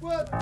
to 0.00 0.32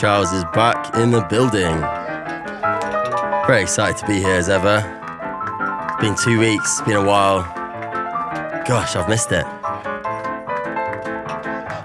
Charles 0.00 0.32
is 0.32 0.44
back 0.54 0.96
in 0.96 1.10
the 1.10 1.20
building. 1.20 1.76
Very 3.46 3.60
excited 3.60 3.98
to 3.98 4.06
be 4.06 4.14
here 4.14 4.34
as 4.34 4.48
ever. 4.48 4.78
It's 5.90 6.00
been 6.00 6.14
two 6.16 6.40
weeks, 6.40 6.78
it's 6.78 6.88
been 6.88 6.96
a 6.96 7.04
while. 7.04 7.42
Gosh, 8.66 8.96
I've 8.96 9.10
missed 9.10 9.30
it. 9.30 9.44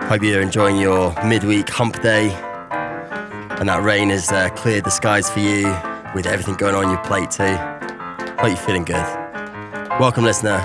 Hope 0.07 0.23
you're 0.23 0.41
enjoying 0.41 0.77
your 0.77 1.13
midweek 1.25 1.67
hump 1.67 2.01
day 2.01 2.31
and 3.59 3.67
that 3.67 3.83
rain 3.83 4.11
has 4.11 4.31
uh, 4.31 4.47
cleared 4.51 4.85
the 4.85 4.91
skies 4.91 5.29
for 5.29 5.41
you 5.41 5.67
with 6.15 6.25
everything 6.25 6.55
going 6.55 6.73
on 6.73 6.89
your 6.89 7.03
plate 7.03 7.31
too. 7.31 7.57
Hope 8.37 8.47
you're 8.47 8.55
feeling 8.55 8.85
good. 8.85 9.05
Welcome, 9.99 10.23
listener. 10.23 10.59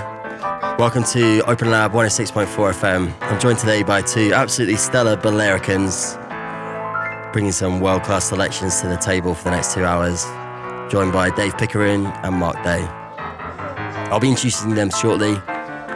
Welcome 0.79 1.03
to 1.03 1.41
Open 1.47 1.69
Lab 1.69 1.91
106.4 1.91 2.45
FM. 2.45 3.13
I'm 3.19 3.39
joined 3.41 3.59
today 3.59 3.83
by 3.83 4.03
two 4.03 4.33
absolutely 4.33 4.77
stellar 4.77 5.17
Balearicans, 5.17 6.20
bringing 7.31 7.51
some 7.51 7.79
world 7.79 8.03
class 8.03 8.25
selections 8.25 8.81
to 8.81 8.87
the 8.87 8.97
table 8.97 9.33
for 9.33 9.45
the 9.45 9.51
next 9.51 9.73
two 9.73 9.85
hours. 9.85 10.25
Joined 10.91 11.13
by 11.13 11.29
Dave 11.29 11.57
Pickering 11.57 12.05
and 12.05 12.35
Mark 12.35 12.61
Day. 12.63 12.85
I'll 14.11 14.19
be 14.19 14.29
introducing 14.29 14.75
them 14.75 14.89
shortly. 14.89 15.35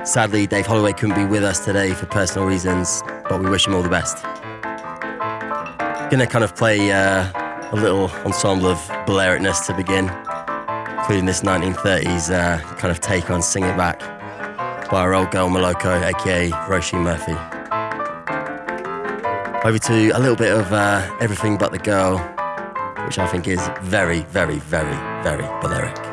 Sadly, 0.06 0.48
Dave 0.48 0.66
Holloway 0.66 0.94
couldn't 0.94 1.16
be 1.16 1.26
with 1.26 1.44
us 1.44 1.66
today 1.66 1.94
for 1.94 2.06
personal 2.06 2.48
reasons, 2.48 3.02
but 3.28 3.42
we 3.42 3.50
wish 3.50 3.68
him 3.68 3.76
all 3.76 3.84
the 3.84 3.90
best. 3.90 4.24
Gonna 6.10 6.28
kind 6.28 6.44
of 6.44 6.56
play 6.56 6.92
uh, 6.92 7.30
a 7.72 7.76
little 7.76 8.10
ensemble 8.26 8.68
of 8.68 8.78
Balearicness 9.08 9.66
to 9.66 9.74
begin, 9.74 10.10
including 11.00 11.26
this 11.26 11.42
1930s 11.42 12.32
uh, 12.34 12.60
kind 12.76 12.92
of 12.92 13.02
take 13.02 13.30
on 13.30 13.42
Sing 13.42 13.64
It 13.64 13.76
Back 13.76 14.00
by 14.90 15.02
our 15.02 15.14
old 15.14 15.32
girl 15.32 15.50
Moloko, 15.50 16.02
aka 16.02 16.52
Roisin 16.70 17.02
Murphy. 17.02 17.55
Over 19.66 19.80
to 19.80 20.10
a 20.10 20.20
little 20.20 20.36
bit 20.36 20.54
of 20.54 20.72
uh, 20.72 21.02
Everything 21.20 21.58
But 21.58 21.72
the 21.72 21.80
Girl, 21.80 22.20
which 23.08 23.18
I 23.18 23.26
think 23.26 23.48
is 23.48 23.68
very, 23.82 24.20
very, 24.26 24.60
very, 24.60 24.96
very 25.24 25.42
Balearic. 25.60 26.05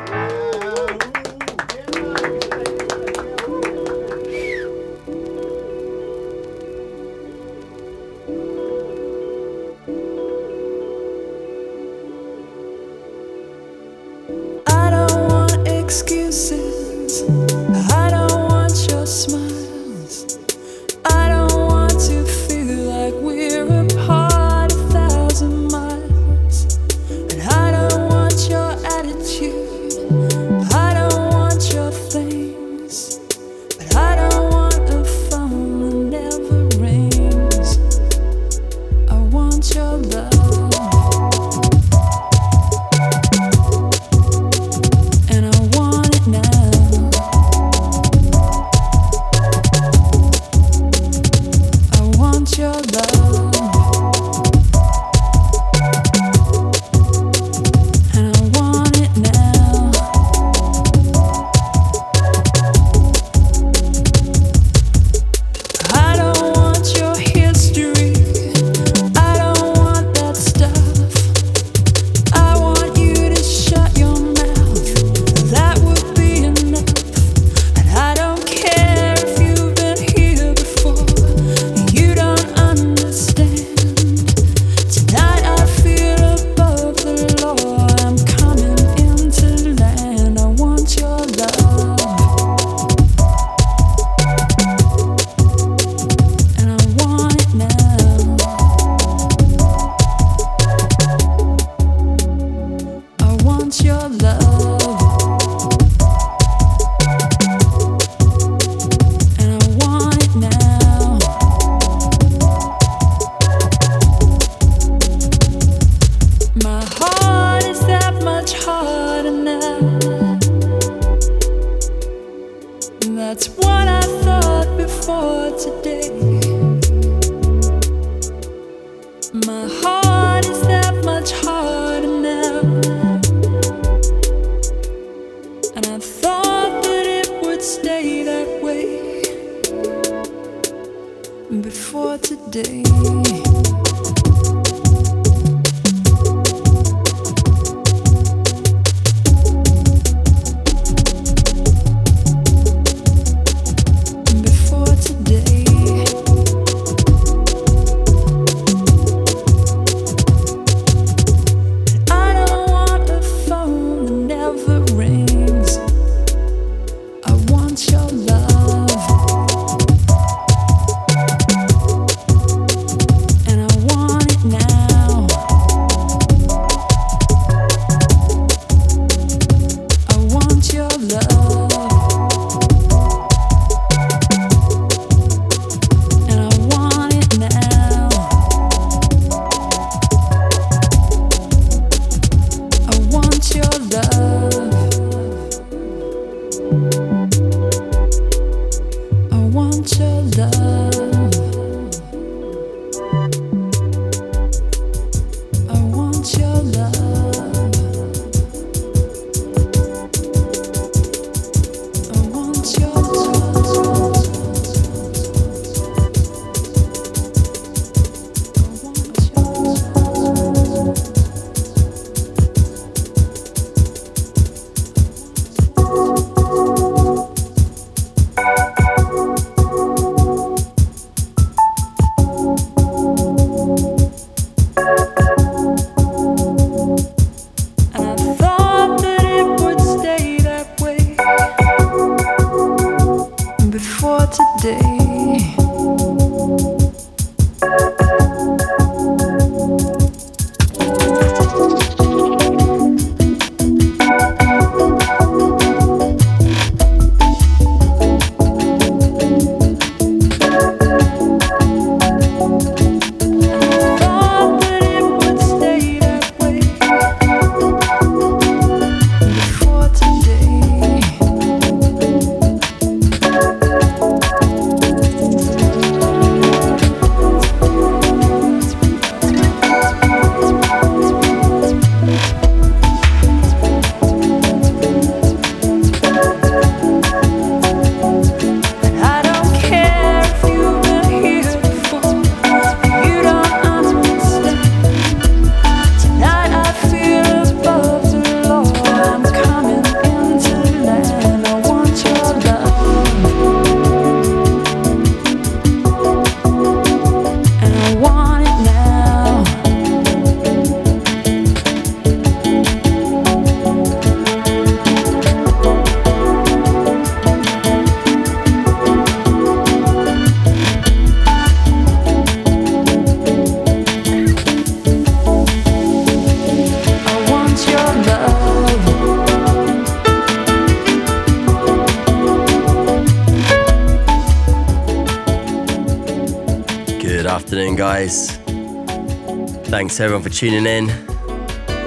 Thanks 339.93 340.01
everyone 340.01 340.23
for 340.23 340.29
tuning 340.29 340.65
in. 340.65 340.87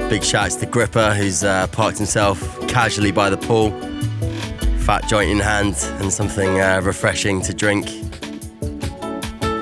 Big 0.08 0.22
shouts 0.22 0.54
to 0.54 0.66
Gripper, 0.66 1.12
who's 1.12 1.42
uh, 1.42 1.66
parked 1.66 1.98
himself 1.98 2.40
casually 2.68 3.10
by 3.10 3.28
the 3.30 3.36
pool, 3.36 3.72
fat 4.82 5.08
joint 5.08 5.28
in 5.28 5.40
hand, 5.40 5.74
and 6.00 6.12
something 6.12 6.60
uh, 6.60 6.80
refreshing 6.84 7.42
to 7.42 7.52
drink. 7.52 7.86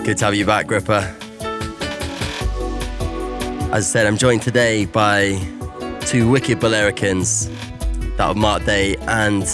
Good 0.04 0.18
to 0.18 0.24
have 0.26 0.34
you 0.34 0.44
back, 0.44 0.66
Gripper. 0.66 1.16
As 3.72 3.72
I 3.72 3.80
said, 3.80 4.06
I'm 4.06 4.18
joined 4.18 4.42
today 4.42 4.84
by 4.84 5.38
two 6.02 6.30
wicked 6.30 6.60
Balearicans, 6.60 7.48
that 8.18 8.28
of 8.28 8.36
Mark 8.36 8.66
Day 8.66 8.96
and 9.08 9.44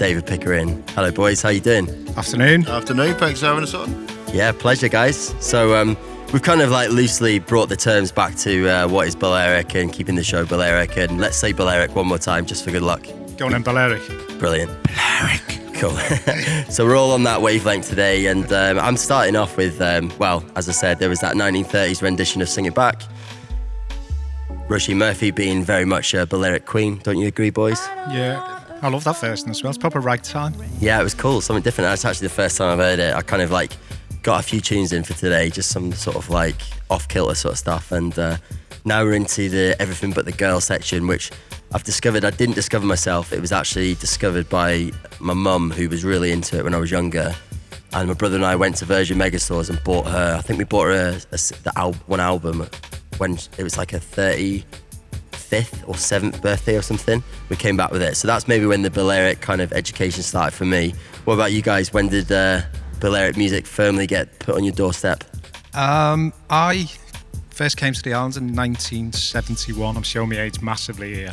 David 0.00 0.26
Pickering. 0.26 0.82
Hello, 0.96 1.12
boys. 1.12 1.40
How 1.40 1.50
you 1.50 1.60
doing? 1.60 1.88
Afternoon. 2.16 2.66
Afternoon. 2.66 3.14
Thanks 3.14 3.38
for 3.38 3.46
having 3.46 3.62
us 3.62 3.74
on. 3.74 4.08
Yeah, 4.32 4.50
pleasure, 4.50 4.88
guys. 4.88 5.36
So 5.38 5.76
um, 5.80 5.96
we've 6.32 6.42
kind 6.42 6.60
of 6.60 6.70
like 6.70 6.90
loosely 6.90 7.38
brought 7.38 7.68
the 7.68 7.76
terms 7.76 8.12
back 8.12 8.36
to 8.36 8.68
uh, 8.68 8.88
what 8.88 9.08
is 9.08 9.16
Balearic 9.16 9.74
and 9.74 9.92
keeping 9.92 10.14
the 10.14 10.24
show 10.24 10.44
Balearic. 10.44 10.96
And 10.96 11.18
let's 11.18 11.36
say 11.36 11.52
Balearic 11.52 11.94
one 11.94 12.06
more 12.06 12.18
time, 12.18 12.46
just 12.46 12.64
for 12.64 12.70
good 12.70 12.82
luck. 12.82 13.06
Go 13.36 13.46
on 13.46 13.52
then, 13.52 13.62
Balearic. 13.62 14.02
Brilliant. 14.38 14.70
Balearic. 14.84 15.60
Cool. 15.74 15.96
so 16.70 16.84
we're 16.84 16.96
all 16.96 17.12
on 17.12 17.22
that 17.22 17.40
wavelength 17.40 17.88
today, 17.88 18.26
and 18.26 18.52
um, 18.52 18.78
I'm 18.78 18.96
starting 18.98 19.34
off 19.34 19.56
with, 19.56 19.80
um, 19.80 20.12
well, 20.18 20.44
as 20.54 20.68
I 20.68 20.72
said, 20.72 20.98
there 20.98 21.08
was 21.08 21.20
that 21.20 21.36
1930s 21.36 22.02
rendition 22.02 22.42
of 22.42 22.48
"Sing 22.50 22.66
It 22.66 22.74
Back." 22.74 23.02
Roisin 24.68 24.98
Murphy 24.98 25.30
being 25.30 25.64
very 25.64 25.86
much 25.86 26.12
a 26.12 26.26
Balearic 26.26 26.66
queen, 26.66 26.98
don't 26.98 27.16
you 27.16 27.26
agree, 27.26 27.50
boys? 27.50 27.80
Yeah. 28.10 28.60
I 28.82 28.88
love 28.88 29.04
that 29.04 29.18
version 29.18 29.50
as 29.50 29.62
well. 29.62 29.70
It's 29.70 29.78
proper 29.78 30.00
ragtime. 30.00 30.54
Yeah, 30.78 31.00
it 31.00 31.04
was 31.04 31.14
cool. 31.14 31.40
Something 31.40 31.62
different. 31.62 31.90
That's 31.90 32.04
actually 32.04 32.28
the 32.28 32.34
first 32.34 32.56
time 32.56 32.70
I've 32.70 32.78
heard 32.78 32.98
it. 32.98 33.14
I 33.14 33.20
kind 33.22 33.42
of 33.42 33.50
like 33.50 33.72
got 34.22 34.40
a 34.40 34.42
few 34.42 34.60
tunes 34.60 34.92
in 34.92 35.02
for 35.02 35.14
today, 35.14 35.50
just 35.50 35.70
some 35.70 35.92
sort 35.92 36.16
of 36.16 36.30
like 36.30 36.56
off 36.90 37.08
kilter 37.08 37.34
sort 37.34 37.52
of 37.52 37.58
stuff. 37.58 37.92
And 37.92 38.18
uh, 38.18 38.36
now 38.84 39.02
we're 39.04 39.14
into 39.14 39.48
the 39.48 39.76
everything 39.80 40.12
but 40.12 40.24
the 40.24 40.32
girl 40.32 40.60
section, 40.60 41.06
which 41.06 41.30
I've 41.72 41.84
discovered 41.84 42.24
I 42.24 42.30
didn't 42.30 42.54
discover 42.54 42.86
myself. 42.86 43.32
It 43.32 43.40
was 43.40 43.52
actually 43.52 43.94
discovered 43.94 44.48
by 44.48 44.90
my 45.20 45.34
mum, 45.34 45.70
who 45.70 45.88
was 45.88 46.04
really 46.04 46.32
into 46.32 46.58
it 46.58 46.64
when 46.64 46.74
I 46.74 46.78
was 46.78 46.90
younger. 46.90 47.34
And 47.92 48.08
my 48.08 48.14
brother 48.14 48.36
and 48.36 48.44
I 48.44 48.56
went 48.56 48.76
to 48.76 48.84
Virgin 48.84 49.18
Megastores 49.18 49.68
and 49.68 49.82
bought 49.82 50.06
her. 50.06 50.36
I 50.38 50.42
think 50.42 50.58
we 50.58 50.64
bought 50.64 50.84
her 50.84 50.92
a, 50.92 51.14
a, 51.32 51.36
the 51.36 51.72
al- 51.76 51.94
one 52.06 52.20
album 52.20 52.66
when 53.18 53.38
it 53.58 53.62
was 53.62 53.76
like 53.76 53.92
a 53.92 53.98
35th 53.98 54.64
or 55.88 55.94
7th 55.94 56.40
birthday 56.40 56.76
or 56.76 56.82
something. 56.82 57.22
We 57.48 57.56
came 57.56 57.76
back 57.76 57.90
with 57.90 58.02
it. 58.02 58.16
So 58.16 58.28
that's 58.28 58.46
maybe 58.46 58.66
when 58.66 58.82
the 58.82 58.90
Balearic 58.90 59.40
kind 59.40 59.60
of 59.60 59.72
education 59.72 60.22
started 60.22 60.54
for 60.56 60.64
me. 60.64 60.94
What 61.24 61.34
about 61.34 61.52
you 61.52 61.62
guys? 61.62 61.92
When 61.92 62.08
did 62.08 62.30
uh, 62.30 62.62
Balearic 63.00 63.36
music 63.36 63.66
firmly 63.66 64.06
get 64.06 64.38
put 64.38 64.54
on 64.54 64.64
your 64.64 64.74
doorstep? 64.74 65.24
Um, 65.74 66.32
I 66.50 66.90
first 67.50 67.76
came 67.76 67.92
to 67.92 68.02
the 68.02 68.14
islands 68.14 68.36
in 68.36 68.54
1971. 68.54 69.96
I'm 69.96 70.02
showing 70.02 70.28
my 70.30 70.40
age 70.40 70.60
massively 70.60 71.14
here. 71.14 71.32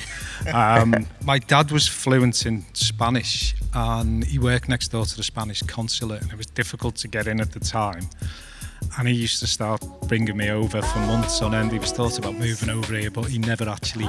Um, 0.53 1.07
my 1.23 1.39
dad 1.39 1.71
was 1.71 1.87
fluent 1.87 2.45
in 2.45 2.65
Spanish 2.73 3.55
and 3.73 4.25
he 4.25 4.39
worked 4.39 4.69
next 4.69 4.89
door 4.89 5.05
to 5.05 5.15
the 5.15 5.23
Spanish 5.23 5.61
consulate 5.63 6.21
and 6.21 6.31
it 6.31 6.37
was 6.37 6.47
difficult 6.47 6.95
to 6.97 7.07
get 7.07 7.27
in 7.27 7.39
at 7.39 7.51
the 7.51 7.59
time. 7.59 8.09
And 8.97 9.07
he 9.07 9.13
used 9.13 9.39
to 9.39 9.47
start 9.47 9.83
bringing 10.07 10.37
me 10.37 10.49
over 10.49 10.81
for 10.81 10.99
months 10.99 11.41
on 11.41 11.55
end. 11.55 11.71
He 11.71 11.79
was 11.79 11.91
thought 11.91 12.17
about 12.17 12.35
moving 12.35 12.69
over 12.69 12.93
here, 12.93 13.11
but 13.11 13.25
he 13.25 13.39
never 13.39 13.67
actually 13.67 14.07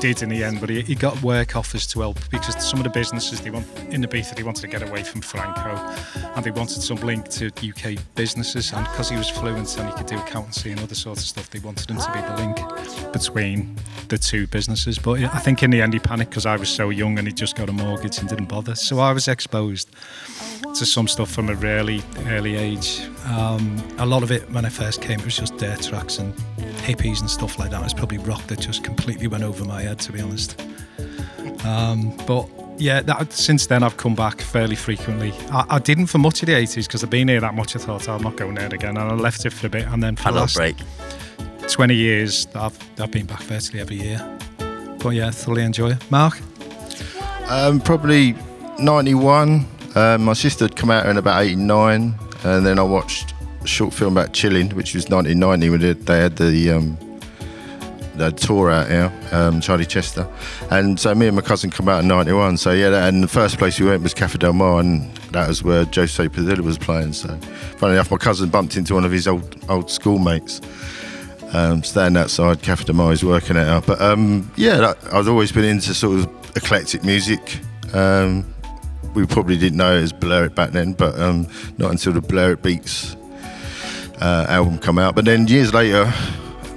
did 0.00 0.22
in 0.22 0.30
the 0.30 0.42
end, 0.42 0.60
but 0.60 0.70
he, 0.70 0.80
he, 0.80 0.94
got 0.94 1.20
work 1.22 1.54
offers 1.56 1.86
to 1.88 2.00
help 2.00 2.18
because 2.30 2.56
some 2.66 2.80
of 2.80 2.84
the 2.84 2.90
businesses 2.90 3.40
they 3.40 3.50
want 3.50 3.66
in 3.90 4.00
the 4.00 4.08
Ibiza 4.08 4.34
they 4.34 4.42
wanted 4.42 4.62
to 4.62 4.66
get 4.66 4.82
away 4.82 5.02
from 5.02 5.20
Franco, 5.20 5.70
and 6.34 6.44
they 6.44 6.50
wanted 6.50 6.80
some 6.80 6.96
link 6.98 7.28
to 7.28 7.46
UK 7.48 7.98
businesses. 8.14 8.72
And 8.72 8.84
because 8.86 9.10
he 9.10 9.16
was 9.16 9.28
fluent 9.28 9.76
and 9.78 9.88
he 9.88 9.94
could 9.94 10.06
do 10.06 10.18
accountancy 10.18 10.70
and 10.70 10.80
other 10.80 10.94
sorts 10.94 11.20
of 11.20 11.28
stuff, 11.28 11.50
they 11.50 11.58
wanted 11.58 11.90
him 11.90 11.98
to 11.98 12.12
be 12.12 12.20
the 12.20 12.36
link 12.36 13.12
between 13.12 13.76
the 14.08 14.16
two 14.16 14.46
businesses. 14.46 14.98
But 14.98 15.22
I 15.22 15.38
think 15.38 15.62
in 15.62 15.70
the 15.70 15.82
end 15.82 15.92
he 15.92 16.00
panicked 16.00 16.30
because 16.30 16.46
I 16.46 16.56
was 16.56 16.70
so 16.70 16.90
young 16.90 17.18
and 17.18 17.28
he 17.28 17.32
just 17.32 17.54
got 17.54 17.68
a 17.68 17.72
mortgage 17.72 18.18
and 18.18 18.28
didn't 18.28 18.48
bother. 18.48 18.74
So 18.74 18.98
I 18.98 19.12
was 19.12 19.28
exposed 19.28 19.90
to 20.74 20.86
some 20.86 21.08
stuff 21.08 21.30
from 21.30 21.50
a 21.50 21.54
really 21.54 22.02
early 22.26 22.56
age. 22.56 23.02
Um, 23.26 23.76
a 23.98 24.06
lot 24.06 24.22
of 24.22 24.30
it 24.30 24.50
when 24.50 24.64
I 24.64 24.68
first 24.68 25.02
came, 25.02 25.18
it 25.18 25.24
was 25.24 25.36
just 25.36 25.56
dirt 25.56 25.82
tracks 25.82 26.18
and 26.18 26.34
hippies 26.80 27.20
and 27.20 27.30
stuff 27.30 27.58
like 27.58 27.70
that. 27.70 27.82
It's 27.84 27.94
probably 27.94 28.18
rock 28.18 28.42
that 28.46 28.60
just 28.60 28.84
completely 28.84 29.26
went 29.26 29.44
over 29.44 29.64
my 29.64 29.82
head, 29.82 29.89
to 29.94 30.12
be 30.12 30.20
honest. 30.20 30.60
Um, 31.64 32.16
but 32.26 32.48
yeah, 32.78 33.02
that, 33.02 33.32
since 33.32 33.66
then 33.66 33.82
I've 33.82 33.96
come 33.96 34.14
back 34.14 34.40
fairly 34.40 34.76
frequently. 34.76 35.32
I, 35.50 35.66
I 35.70 35.78
didn't 35.78 36.06
for 36.06 36.18
much 36.18 36.42
of 36.42 36.46
the 36.46 36.54
80s 36.54 36.86
because 36.86 37.04
I've 37.04 37.10
been 37.10 37.28
here 37.28 37.40
that 37.40 37.54
much. 37.54 37.76
I 37.76 37.78
thought 37.78 38.08
oh, 38.08 38.14
I'm 38.14 38.22
not 38.22 38.36
going 38.36 38.54
there 38.54 38.66
again, 38.66 38.96
and 38.96 38.98
I 38.98 39.14
left 39.14 39.44
it 39.44 39.52
for 39.52 39.66
a 39.66 39.70
bit. 39.70 39.86
And 39.86 40.02
then 40.02 40.16
for 40.16 40.32
the 40.32 40.40
last 40.40 40.56
break. 40.56 40.76
20 41.68 41.94
years, 41.94 42.48
I've, 42.54 42.76
I've 43.00 43.10
been 43.10 43.26
back 43.26 43.42
virtually 43.42 43.80
every 43.80 43.96
year. 43.96 44.38
But 45.02 45.10
yeah, 45.10 45.30
thoroughly 45.30 45.62
enjoy 45.62 45.92
it. 45.92 46.10
Mark? 46.10 46.40
Um, 47.48 47.80
probably 47.80 48.34
91. 48.78 49.66
Um, 49.94 50.24
my 50.24 50.32
sister 50.32 50.64
had 50.64 50.76
come 50.76 50.90
out 50.90 51.06
in 51.06 51.16
about 51.16 51.42
89, 51.42 52.14
and 52.44 52.66
then 52.66 52.78
I 52.78 52.82
watched 52.82 53.34
a 53.62 53.66
short 53.66 53.92
film 53.92 54.16
about 54.16 54.32
Chilling, 54.32 54.70
which 54.70 54.94
was 54.94 55.08
1990 55.08 55.70
when 55.70 56.04
they 56.04 56.18
had 56.18 56.36
the 56.36 56.70
um, 56.70 56.96
the 58.20 58.30
tour 58.30 58.70
out 58.70 58.88
here, 58.88 59.12
um, 59.32 59.60
Charlie 59.60 59.86
Chester, 59.86 60.28
and 60.70 61.00
so 61.00 61.14
me 61.14 61.26
and 61.26 61.36
my 61.36 61.42
cousin 61.42 61.70
come 61.70 61.88
out 61.88 62.02
in 62.02 62.08
'91. 62.08 62.58
So 62.58 62.72
yeah, 62.72 63.06
and 63.06 63.22
the 63.22 63.28
first 63.28 63.58
place 63.58 63.80
we 63.80 63.86
went 63.86 64.02
was 64.02 64.14
Cafe 64.14 64.38
Del 64.38 64.52
Mar, 64.52 64.80
and 64.80 65.12
that 65.32 65.48
was 65.48 65.62
where 65.62 65.84
Jose 65.84 66.28
Padilla 66.28 66.62
was 66.62 66.78
playing. 66.78 67.14
So 67.14 67.36
funny 67.78 67.94
enough, 67.94 68.10
my 68.10 68.18
cousin 68.18 68.50
bumped 68.50 68.76
into 68.76 68.94
one 68.94 69.04
of 69.04 69.10
his 69.10 69.26
old 69.26 69.56
old 69.68 69.90
schoolmates. 69.90 70.60
Um, 71.52 71.82
standing 71.82 72.20
outside 72.20 72.62
Cafe 72.62 72.84
Del 72.84 72.94
Mar, 72.94 73.10
he's 73.10 73.24
working 73.24 73.56
it 73.56 73.66
out. 73.66 73.86
But 73.86 74.00
um, 74.00 74.50
yeah, 74.56 74.76
that, 74.76 74.98
I've 75.12 75.28
always 75.28 75.50
been 75.50 75.64
into 75.64 75.94
sort 75.94 76.20
of 76.20 76.56
eclectic 76.56 77.02
music. 77.02 77.58
Um, 77.92 78.54
we 79.14 79.26
probably 79.26 79.56
didn't 79.56 79.78
know 79.78 79.96
it 79.96 80.02
as 80.02 80.12
It 80.12 80.54
back 80.54 80.70
then, 80.70 80.92
but 80.92 81.18
um, 81.18 81.48
not 81.78 81.90
until 81.90 82.12
the 82.12 82.20
Balearic 82.20 82.62
Beats 82.62 83.16
uh, 84.20 84.46
album 84.48 84.78
come 84.78 84.98
out. 84.98 85.14
But 85.14 85.24
then 85.24 85.48
years 85.48 85.74
later, 85.74 86.12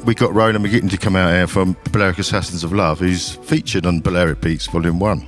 we 0.04 0.14
got 0.14 0.34
Ronan 0.34 0.64
McGuigan 0.64 0.90
to 0.90 0.98
come 0.98 1.16
out 1.16 1.32
here 1.32 1.48
from 1.48 1.78
Balearic 1.92 2.20
Assassins 2.20 2.64
of 2.64 2.74
Love, 2.74 3.00
who's 3.00 3.36
featured 3.36 3.86
on 3.86 4.02
Balearic 4.02 4.42
Beats 4.42 4.68
Volume 4.68 5.00
1. 5.00 5.26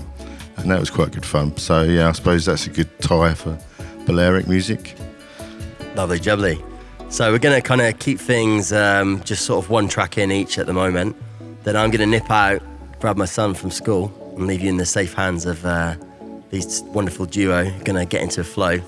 And 0.58 0.72
that 0.72 0.80
was 0.80 0.90
quite 0.90 1.12
good 1.12 1.26
fun. 1.26 1.56
So, 1.58 1.84
yeah, 1.84 2.10
I 2.10 2.12
suppose 2.12 2.46
that's 2.46 2.68
a 2.68 2.70
good 2.70 2.90
tie 3.00 3.34
for 3.34 3.58
Balearic 4.06 4.48
music. 4.48 4.96
Lovely, 5.96 6.20
jubbly. 6.20 6.62
So, 7.10 7.32
we're 7.32 7.40
going 7.40 7.62
to 7.62 7.66
kind 7.66 7.82
of 7.82 7.98
keep 8.00 8.20
things 8.20 8.74
um, 8.74 9.22
just 9.24 9.46
sort 9.46 9.64
of 9.64 9.70
one 9.70 9.88
track 9.88 10.18
in 10.18 10.32
each 10.32 10.60
at 10.60 10.66
the 10.66 10.74
moment. 10.74 11.16
Then 11.64 11.76
I'm 11.78 11.90
going 11.90 12.02
to 12.02 12.06
nip 12.06 12.30
out, 12.30 12.62
grab 13.00 13.18
my 13.18 13.26
son 13.26 13.54
from 13.54 13.72
school, 13.72 14.14
and 14.36 14.48
leave 14.48 14.62
you 14.62 14.70
in 14.70 14.78
the 14.78 14.86
safe 14.86 15.14
hands 15.14 15.46
of 15.46 15.66
uh, 15.66 15.96
these 16.50 16.82
wonderful 16.88 17.26
duo. 17.26 17.66
Going 17.84 17.96
to 17.96 18.06
get 18.06 18.22
into 18.22 18.42
a 18.42 18.46
flow 18.46 18.80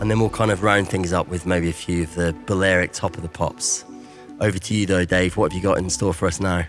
and 0.00 0.10
then 0.10 0.18
we'll 0.18 0.30
kind 0.30 0.50
of 0.50 0.64
round 0.64 0.88
things 0.88 1.12
up 1.12 1.28
with 1.28 1.46
maybe 1.46 1.68
a 1.68 1.72
few 1.72 2.02
of 2.02 2.14
the 2.16 2.34
Balearic 2.46 2.92
top 2.92 3.16
of 3.16 3.22
the 3.22 3.28
pops. 3.28 3.84
Over 4.42 4.58
to 4.58 4.74
you 4.74 4.86
though, 4.86 5.04
Dave. 5.04 5.36
What 5.36 5.52
have 5.52 5.56
you 5.56 5.62
got 5.62 5.78
in 5.78 5.88
store 5.88 6.12
for 6.12 6.26
us 6.26 6.40
now? 6.40 6.66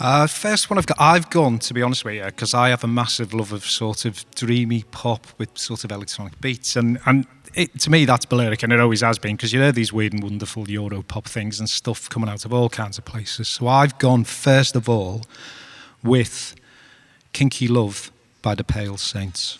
Uh, 0.00 0.26
first 0.26 0.68
one 0.68 0.76
I've 0.76 0.86
got, 0.86 1.00
I've 1.00 1.30
gone 1.30 1.60
to 1.60 1.72
be 1.72 1.82
honest 1.82 2.04
with 2.04 2.16
you, 2.16 2.24
because 2.24 2.52
I 2.52 2.70
have 2.70 2.82
a 2.82 2.88
massive 2.88 3.32
love 3.32 3.52
of 3.52 3.64
sort 3.64 4.04
of 4.04 4.28
dreamy 4.32 4.82
pop 4.90 5.26
with 5.38 5.56
sort 5.56 5.84
of 5.84 5.92
electronic 5.92 6.40
beats, 6.40 6.74
and 6.74 6.98
and 7.06 7.26
it, 7.54 7.78
to 7.80 7.90
me 7.90 8.04
that's 8.04 8.26
Balearic, 8.26 8.64
and 8.64 8.72
it 8.72 8.80
always 8.80 9.02
has 9.02 9.20
been, 9.20 9.36
because 9.36 9.52
you 9.52 9.60
hear 9.60 9.70
these 9.70 9.92
weird 9.92 10.12
and 10.12 10.22
wonderful 10.22 10.68
Euro 10.68 11.02
pop 11.02 11.26
things 11.26 11.60
and 11.60 11.70
stuff 11.70 12.08
coming 12.08 12.28
out 12.28 12.44
of 12.44 12.52
all 12.52 12.68
kinds 12.68 12.98
of 12.98 13.04
places. 13.04 13.46
So 13.46 13.68
I've 13.68 13.96
gone 13.98 14.24
first 14.24 14.74
of 14.74 14.88
all 14.88 15.22
with 16.02 16.56
Kinky 17.32 17.68
Love 17.68 18.10
by 18.42 18.56
the 18.56 18.64
Pale 18.64 18.96
Saints. 18.96 19.58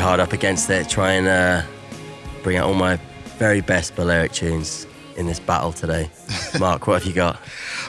Hard 0.00 0.18
up 0.18 0.32
against 0.32 0.68
it, 0.70 0.88
trying 0.88 1.26
and 1.26 1.28
uh, 1.28 1.66
bring 2.42 2.56
out 2.56 2.66
all 2.66 2.74
my 2.74 2.96
very 3.38 3.60
best 3.60 3.94
Balearic 3.94 4.32
tunes 4.32 4.86
in 5.16 5.26
this 5.26 5.38
battle 5.38 5.72
today. 5.72 6.10
Mark, 6.58 6.86
what 6.86 7.02
have 7.02 7.08
you 7.08 7.14
got? 7.14 7.38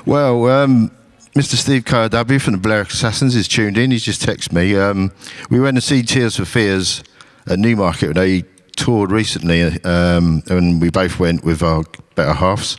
Well, 0.05 0.47
um, 0.47 0.91
Mr. 1.35 1.55
Steve 1.55 1.85
KRW 1.85 2.41
from 2.41 2.53
the 2.53 2.59
Balearic 2.59 2.89
Assassins 2.89 3.35
is 3.35 3.47
tuned 3.47 3.77
in. 3.77 3.91
He's 3.91 4.03
just 4.03 4.21
texted 4.21 4.51
me. 4.51 4.75
Um, 4.75 5.11
we 5.49 5.59
went 5.59 5.77
to 5.77 5.81
see 5.81 6.03
Tears 6.03 6.35
for 6.35 6.45
Fears 6.45 7.03
at 7.47 7.57
Newmarket. 7.57 8.15
They 8.15 8.43
toured 8.75 9.11
recently, 9.11 9.63
um, 9.83 10.43
and 10.47 10.81
we 10.81 10.89
both 10.89 11.19
went 11.19 11.43
with 11.43 11.63
our 11.63 11.83
better 12.15 12.33
halves. 12.33 12.77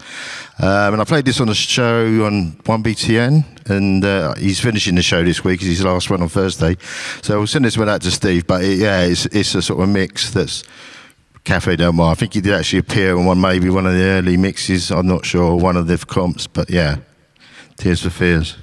Um, 0.58 0.94
and 0.94 1.00
I 1.00 1.04
played 1.04 1.24
this 1.24 1.40
on 1.40 1.48
a 1.48 1.54
show 1.54 2.04
on 2.24 2.52
1BTN, 2.64 3.70
and 3.70 4.04
uh, 4.04 4.34
he's 4.34 4.60
finishing 4.60 4.94
the 4.94 5.02
show 5.02 5.24
this 5.24 5.42
week. 5.42 5.60
It's 5.60 5.68
his 5.78 5.84
last 5.84 6.10
one 6.10 6.22
on 6.22 6.28
Thursday. 6.28 6.76
So 7.22 7.38
we'll 7.38 7.46
send 7.46 7.64
this 7.64 7.78
one 7.78 7.88
out 7.88 8.02
to 8.02 8.10
Steve. 8.10 8.46
But 8.46 8.62
it, 8.62 8.78
yeah, 8.78 9.00
it's, 9.02 9.26
it's 9.26 9.54
a 9.54 9.62
sort 9.62 9.82
of 9.82 9.88
mix 9.88 10.30
that's 10.30 10.62
Cafe 11.44 11.76
Del 11.76 11.92
Mar. 11.92 12.12
I 12.12 12.14
think 12.14 12.34
he 12.34 12.40
did 12.40 12.54
actually 12.54 12.80
appear 12.80 13.16
on 13.16 13.24
one, 13.24 13.40
maybe 13.40 13.70
one 13.70 13.86
of 13.86 13.94
the 13.94 14.04
early 14.04 14.36
mixes. 14.36 14.90
I'm 14.90 15.06
not 15.06 15.24
sure, 15.24 15.56
one 15.56 15.76
of 15.76 15.86
the 15.86 15.98
comps, 15.98 16.46
but 16.46 16.70
yeah, 16.70 16.96
Tears 17.76 18.02
for 18.02 18.10
Fears. 18.10 18.56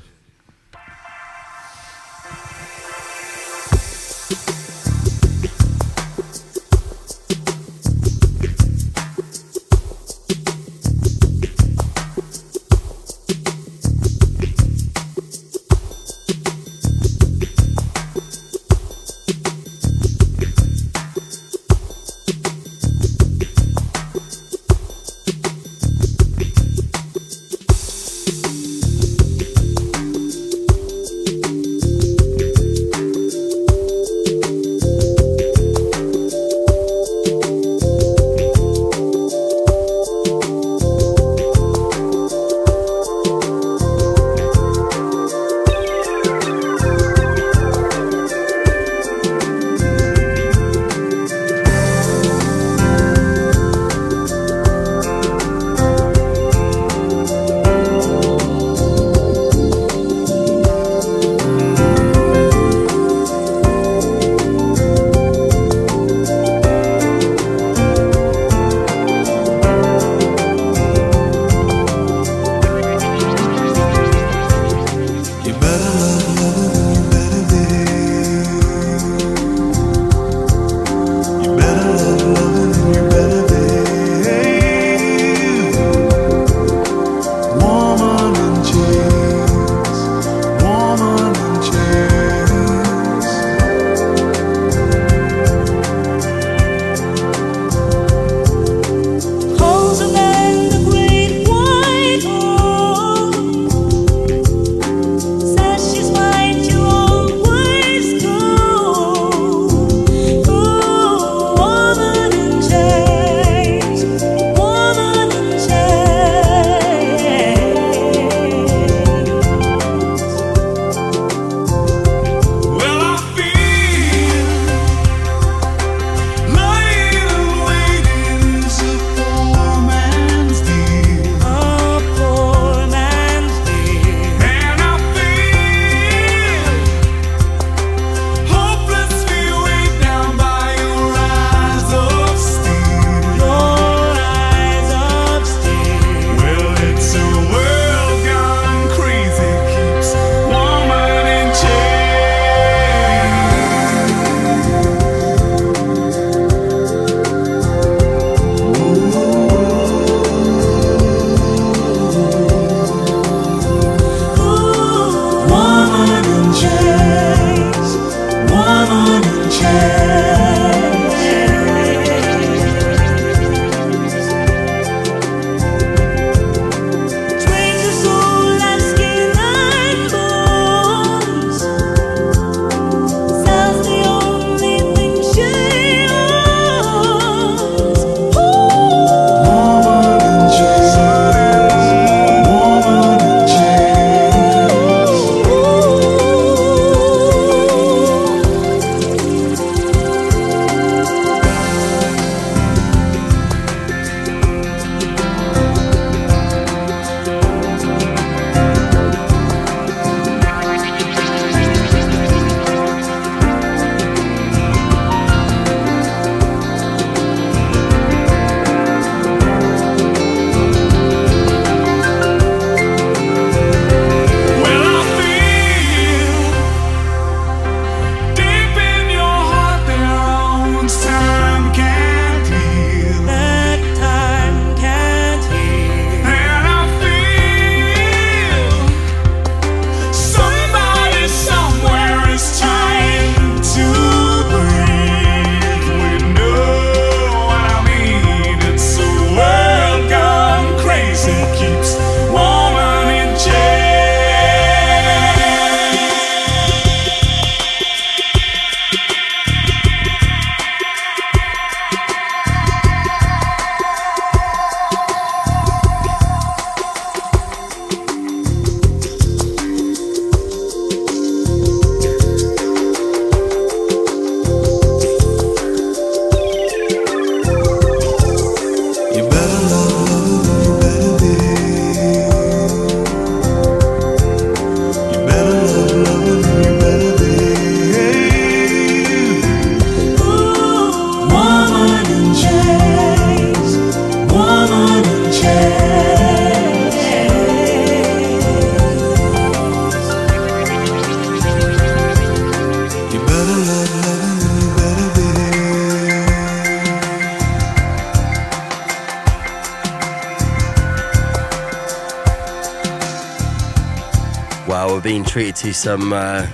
Treated 315.29 315.55
to 315.55 315.71
some 315.71 316.11
uh, 316.11 316.47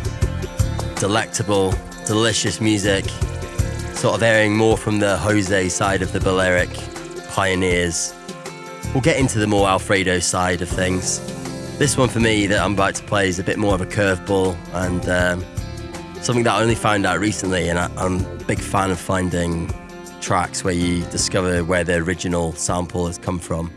delectable, 0.99 1.73
delicious 2.05 2.59
music, 2.59 3.05
sort 3.93 4.15
of 4.15 4.21
airing 4.21 4.57
more 4.57 4.77
from 4.77 4.99
the 4.99 5.15
Jose 5.15 5.69
side 5.69 6.01
of 6.01 6.11
the 6.11 6.19
Balearic 6.19 6.69
pioneers. 7.29 8.13
We'll 8.93 8.99
get 8.99 9.17
into 9.17 9.39
the 9.39 9.47
more 9.47 9.65
Alfredo 9.69 10.19
side 10.19 10.61
of 10.61 10.67
things. 10.67 11.21
This 11.77 11.95
one 11.95 12.09
for 12.09 12.19
me 12.19 12.47
that 12.47 12.59
I'm 12.59 12.73
about 12.73 12.95
to 12.95 13.03
play 13.03 13.29
is 13.29 13.39
a 13.39 13.43
bit 13.43 13.57
more 13.57 13.73
of 13.73 13.79
a 13.79 13.85
curveball 13.85 14.57
and 14.73 15.07
um, 15.07 15.45
something 16.21 16.43
that 16.43 16.55
I 16.55 16.61
only 16.61 16.75
found 16.75 17.05
out 17.05 17.21
recently, 17.21 17.69
and 17.69 17.79
I, 17.79 17.89
I'm 17.95 18.25
a 18.25 18.43
big 18.43 18.59
fan 18.59 18.91
of 18.91 18.99
finding 18.99 19.73
tracks 20.19 20.65
where 20.65 20.73
you 20.73 21.05
discover 21.11 21.63
where 21.63 21.85
the 21.85 21.95
original 21.95 22.51
sample 22.51 23.07
has 23.07 23.17
come 23.17 23.39
from. 23.39 23.71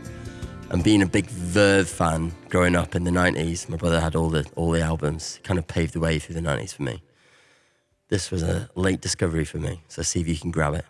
And 0.71 0.83
being 0.83 1.01
a 1.01 1.07
big 1.07 1.27
Verve 1.49 1.89
fan 1.89 2.31
growing 2.47 2.75
up 2.75 2.93
in 2.93 3.05
the 3.05 3.11
90s, 3.11 3.67
my 3.69 3.75
brother 3.75 3.99
had 3.99 4.15
all 4.15 4.29
the 4.29 4.47
all 4.55 4.69
the 4.69 4.81
albums, 4.81 5.39
kind 5.43 5.57
of 5.57 5.65
paved 5.65 5.93
the 5.93 5.99
way 5.99 6.19
through 6.19 6.35
the 6.35 6.41
90s 6.41 6.75
for 6.75 6.83
me. 6.83 7.01
This 8.09 8.29
was 8.29 8.43
a 8.43 8.69
late 8.75 9.01
discovery 9.01 9.45
for 9.45 9.57
me, 9.57 9.81
so 9.87 10.03
see 10.03 10.21
if 10.21 10.27
you 10.27 10.37
can 10.37 10.51
grab 10.51 10.75
it. 10.75 10.85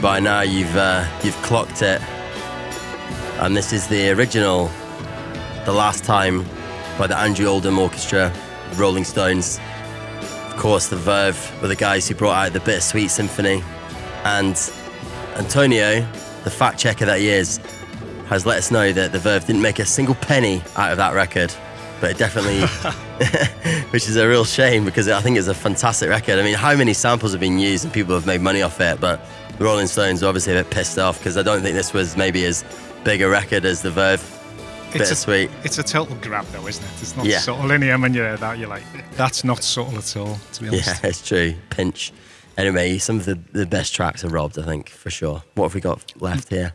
By 0.00 0.18
now 0.18 0.40
you've 0.40 0.76
uh, 0.76 1.06
you've 1.22 1.36
clocked 1.42 1.82
it. 1.82 2.00
And 3.40 3.56
this 3.56 3.72
is 3.72 3.86
the 3.88 4.10
original, 4.10 4.70
the 5.64 5.72
last 5.72 6.04
time, 6.04 6.44
by 6.98 7.06
the 7.06 7.16
Andrew 7.16 7.46
Oldham 7.46 7.78
Orchestra, 7.78 8.32
Rolling 8.76 9.04
Stones. 9.04 9.58
Of 10.22 10.56
course, 10.56 10.88
the 10.88 10.96
Verve 10.96 11.62
were 11.62 11.68
the 11.68 11.76
guys 11.76 12.08
who 12.08 12.14
brought 12.14 12.46
out 12.46 12.52
the 12.52 12.60
Bittersweet 12.60 13.10
Symphony, 13.10 13.62
and 14.24 14.56
Antonio, 15.36 16.00
the 16.44 16.50
fact 16.50 16.78
checker 16.78 17.06
that 17.06 17.18
he 17.18 17.28
is, 17.28 17.58
has 18.26 18.44
let 18.44 18.58
us 18.58 18.70
know 18.70 18.92
that 18.92 19.12
the 19.12 19.18
Verve 19.18 19.46
didn't 19.46 19.62
make 19.62 19.78
a 19.78 19.86
single 19.86 20.14
penny 20.16 20.62
out 20.76 20.92
of 20.92 20.98
that 20.98 21.14
record. 21.14 21.52
But 22.00 22.12
it 22.12 22.18
definitely, 22.18 22.60
which 23.90 24.08
is 24.08 24.16
a 24.16 24.26
real 24.28 24.44
shame 24.44 24.84
because 24.84 25.08
I 25.08 25.20
think 25.20 25.36
it's 25.36 25.48
a 25.48 25.54
fantastic 25.54 26.08
record. 26.08 26.38
I 26.38 26.42
mean, 26.42 26.54
how 26.54 26.74
many 26.74 26.94
samples 26.94 27.32
have 27.32 27.40
been 27.40 27.58
used 27.58 27.84
and 27.84 27.92
people 27.92 28.14
have 28.14 28.26
made 28.26 28.40
money 28.40 28.62
off 28.62 28.80
it? 28.80 29.00
But 29.00 29.24
the 29.60 29.66
Rolling 29.66 29.86
Stones 29.86 30.22
are 30.22 30.26
obviously 30.28 30.54
a 30.56 30.62
bit 30.64 30.70
pissed 30.70 30.98
off 30.98 31.18
because 31.18 31.36
I 31.36 31.42
don't 31.42 31.60
think 31.60 31.76
this 31.76 31.92
was 31.92 32.16
maybe 32.16 32.46
as 32.46 32.64
big 33.04 33.20
a 33.20 33.28
record 33.28 33.66
as 33.66 33.82
the 33.82 33.90
Verve. 33.90 34.38
Bittersweet. 34.90 35.50
A, 35.50 35.64
it's 35.64 35.76
a 35.76 35.82
total 35.82 36.16
grab, 36.16 36.46
though, 36.46 36.66
isn't 36.66 36.82
it? 36.82 36.90
It's 37.02 37.14
not 37.14 37.26
Yeah. 37.26 37.40
subtle 37.40 37.70
in 37.70 37.82
here 37.82 37.98
when 37.98 38.14
you 38.14 38.22
hear 38.22 38.38
that. 38.38 38.58
You're 38.58 38.70
like, 38.70 38.82
that's 39.16 39.44
not 39.44 39.62
subtle 39.62 39.98
at 39.98 40.16
all, 40.16 40.38
to 40.54 40.62
be 40.62 40.68
honest. 40.68 40.86
Yeah, 40.88 40.98
it's 41.10 41.26
true. 41.28 41.54
Pinch. 41.68 42.10
Anyway, 42.56 42.96
some 42.96 43.18
of 43.18 43.26
the, 43.26 43.38
the 43.52 43.66
best 43.66 43.94
tracks 43.94 44.24
are 44.24 44.30
robbed, 44.30 44.58
I 44.58 44.64
think, 44.64 44.88
for 44.88 45.10
sure. 45.10 45.42
What 45.56 45.66
have 45.66 45.74
we 45.74 45.82
got 45.82 46.10
left 46.22 46.48
here? 46.48 46.72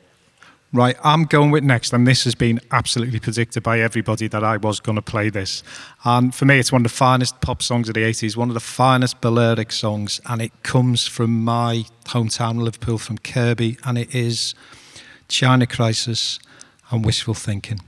Right, 0.75 0.97
I'm 1.05 1.23
going 1.23 1.51
with 1.51 1.63
next, 1.63 1.93
and 1.93 2.05
this 2.05 2.25
has 2.25 2.35
been 2.35 2.59
absolutely 2.69 3.21
predicted 3.21 3.63
by 3.63 3.79
everybody 3.79 4.27
that 4.27 4.43
I 4.43 4.57
was 4.57 4.81
going 4.81 4.97
to 4.97 5.01
play 5.01 5.29
this. 5.29 5.63
And 6.03 6.35
for 6.35 6.43
me, 6.43 6.59
it's 6.59 6.69
one 6.69 6.81
of 6.81 6.91
the 6.91 6.97
finest 6.97 7.39
pop 7.39 7.63
songs 7.63 7.87
of 7.87 7.93
the 7.95 8.01
80s, 8.01 8.35
one 8.35 8.49
of 8.49 8.55
the 8.55 8.59
finest 8.59 9.21
Balearic 9.21 9.71
songs, 9.71 10.19
and 10.25 10.41
it 10.41 10.51
comes 10.63 11.07
from 11.07 11.45
my 11.45 11.85
hometown, 12.07 12.61
Liverpool, 12.61 12.97
from 12.97 13.17
Kirkby, 13.19 13.77
and 13.85 13.97
it 13.97 14.13
is 14.13 14.53
China 15.29 15.65
Crisis 15.65 16.39
and 16.91 17.05
Wishful 17.05 17.35
Thinking. 17.35 17.79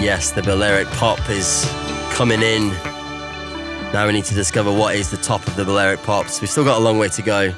Yes, 0.00 0.32
the 0.32 0.42
Balearic 0.42 0.88
pop 0.88 1.28
is 1.28 1.64
coming 2.12 2.40
in. 2.40 2.68
Now 3.92 4.06
we 4.06 4.12
need 4.12 4.24
to 4.26 4.34
discover 4.34 4.72
what 4.72 4.94
is 4.94 5.10
the 5.10 5.16
top 5.18 5.46
of 5.46 5.56
the 5.56 5.64
Balearic 5.64 6.00
pops. 6.02 6.40
We've 6.40 6.48
still 6.48 6.64
got 6.64 6.78
a 6.78 6.84
long 6.84 6.98
way 6.98 7.08
to 7.08 7.22
go. 7.22 7.52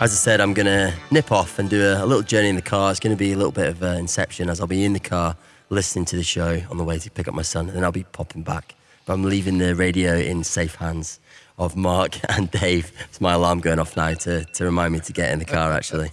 As 0.00 0.12
I 0.12 0.16
said, 0.16 0.40
I'm 0.40 0.52
going 0.52 0.66
to 0.66 0.94
nip 1.10 1.32
off 1.32 1.58
and 1.58 1.68
do 1.70 1.82
a, 1.82 2.04
a, 2.04 2.06
little 2.06 2.22
journey 2.22 2.48
in 2.48 2.56
the 2.56 2.62
car. 2.62 2.90
It's 2.90 3.00
going 3.00 3.16
to 3.16 3.18
be 3.18 3.32
a 3.32 3.36
little 3.36 3.52
bit 3.52 3.68
of 3.68 3.82
uh, 3.82 3.86
inception 3.86 4.50
as 4.50 4.60
I'll 4.60 4.66
be 4.66 4.84
in 4.84 4.92
the 4.92 5.00
car 5.00 5.36
listening 5.70 6.04
to 6.06 6.16
the 6.16 6.22
show 6.22 6.60
on 6.70 6.76
the 6.76 6.84
way 6.84 6.98
to 6.98 7.10
pick 7.10 7.26
up 7.26 7.34
my 7.34 7.42
son, 7.42 7.68
and 7.68 7.76
then 7.76 7.84
I'll 7.84 7.92
be 7.92 8.04
popping 8.04 8.42
back. 8.42 8.74
But 9.06 9.14
I'm 9.14 9.24
leaving 9.24 9.58
the 9.58 9.74
radio 9.74 10.14
in 10.14 10.44
safe 10.44 10.76
hands 10.76 11.20
of 11.58 11.76
Mark 11.76 12.18
and 12.36 12.50
Dave. 12.50 12.92
It's 13.08 13.20
my 13.20 13.34
alarm 13.34 13.60
going 13.60 13.78
off 13.78 13.96
now 13.96 14.14
to, 14.14 14.44
to 14.44 14.64
remind 14.64 14.92
me 14.94 15.00
to 15.00 15.12
get 15.12 15.32
in 15.32 15.38
the 15.38 15.44
car, 15.44 15.72
actually. 15.72 16.10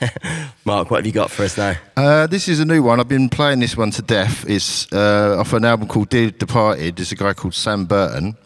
Mark, 0.64 0.90
what 0.90 0.98
have 0.98 1.06
you 1.06 1.12
got 1.12 1.30
for 1.30 1.44
us 1.44 1.56
now? 1.56 1.74
Uh, 1.96 2.26
this 2.26 2.48
is 2.48 2.60
a 2.60 2.64
new 2.64 2.82
one. 2.82 3.00
I've 3.00 3.08
been 3.08 3.28
playing 3.28 3.60
this 3.60 3.76
one 3.76 3.90
to 3.92 4.02
death. 4.02 4.48
It's 4.48 4.92
uh, 4.92 5.36
off 5.38 5.52
an 5.52 5.64
album 5.64 5.88
called 5.88 6.10
Dear 6.10 6.30
Departed. 6.30 6.96
There's 6.96 7.12
a 7.12 7.16
guy 7.16 7.32
called 7.32 7.54
Sam 7.54 7.86
Burton. 7.86 8.36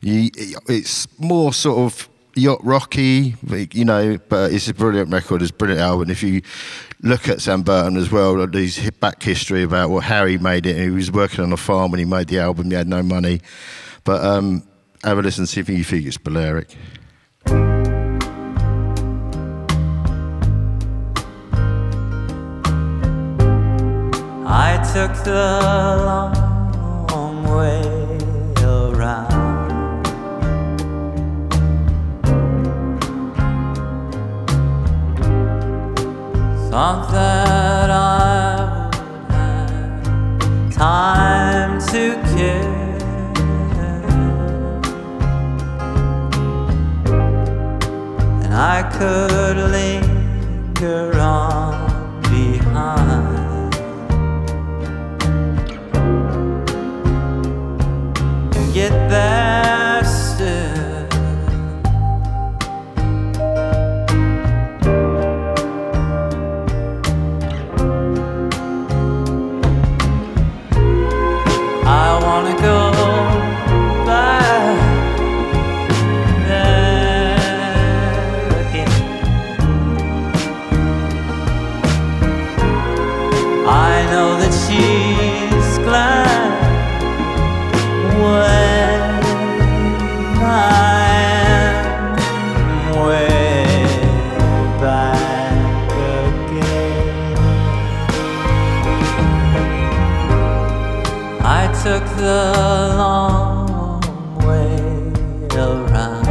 He, 0.00 0.30
it's 0.68 1.08
more 1.18 1.52
sort 1.52 1.78
of 1.78 2.08
yacht 2.36 2.62
rocky, 2.62 3.34
you 3.72 3.84
know, 3.84 4.18
but 4.28 4.52
it's 4.52 4.68
a 4.68 4.74
brilliant 4.74 5.10
record. 5.10 5.42
It's 5.42 5.50
a 5.50 5.54
brilliant 5.54 5.80
album. 5.80 6.10
If 6.10 6.22
you 6.22 6.42
look 7.02 7.28
at 7.28 7.40
Sam 7.40 7.62
Burton 7.62 7.96
as 7.96 8.12
well, 8.12 8.46
his 8.46 8.90
back 9.00 9.22
history 9.22 9.62
about 9.62 9.90
what 9.90 10.04
how 10.04 10.26
he 10.26 10.38
made 10.38 10.66
it. 10.66 10.76
He 10.76 10.90
was 10.90 11.10
working 11.10 11.42
on 11.42 11.52
a 11.52 11.56
farm 11.56 11.90
when 11.90 11.98
he 11.98 12.04
made 12.04 12.28
the 12.28 12.38
album. 12.38 12.70
He 12.70 12.76
had 12.76 12.88
no 12.88 13.02
money, 13.02 13.40
but 14.04 14.22
um, 14.24 14.62
have 15.10 15.18
a 15.18 15.22
listen, 15.22 15.42
and 15.42 15.48
see 15.48 15.60
if 15.60 15.68
you 15.68 15.84
think 15.84 16.04
it's 16.04 16.18
Balearic. 16.18 16.76
I 24.48 24.78
took 24.92 25.12
the 25.24 25.60
long 27.10 27.44
way 27.44 27.82
around. 28.64 30.04
Thought 36.70 37.12
that 37.12 37.90
I 37.90 38.90
would 38.90 39.30
have 39.30 40.74
time 40.74 41.80
to 41.92 42.20
kill. 42.34 42.75
I 48.58 48.82
could 48.84 49.58
linger 49.70 51.12
on 51.20 52.22
behind. 52.22 53.74
And 58.56 58.72
get 58.72 58.92
there 59.10 59.85
took 101.86 102.08
the 102.16 102.94
long 102.98 104.00
way 104.44 104.74
around. 105.54 106.26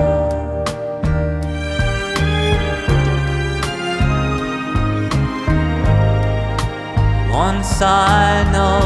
Once 7.32 7.82
I 7.82 8.44
know 8.52 8.85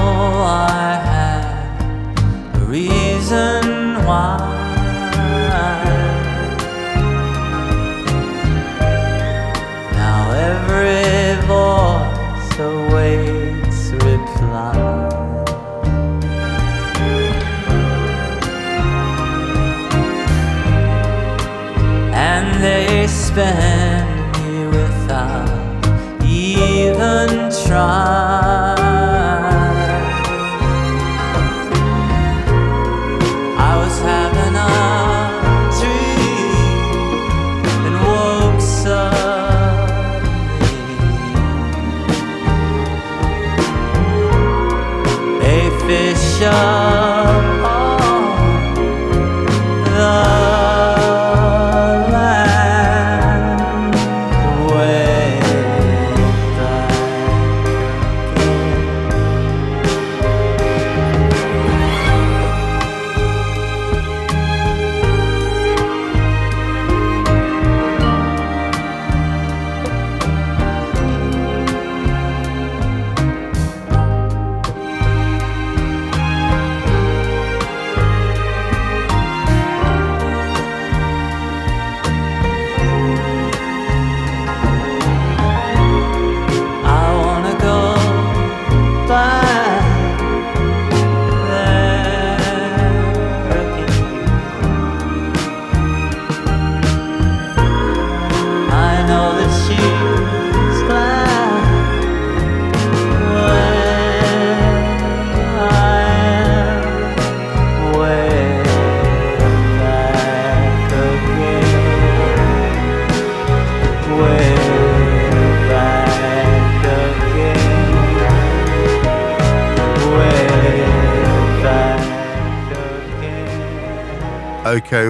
they 23.39 23.68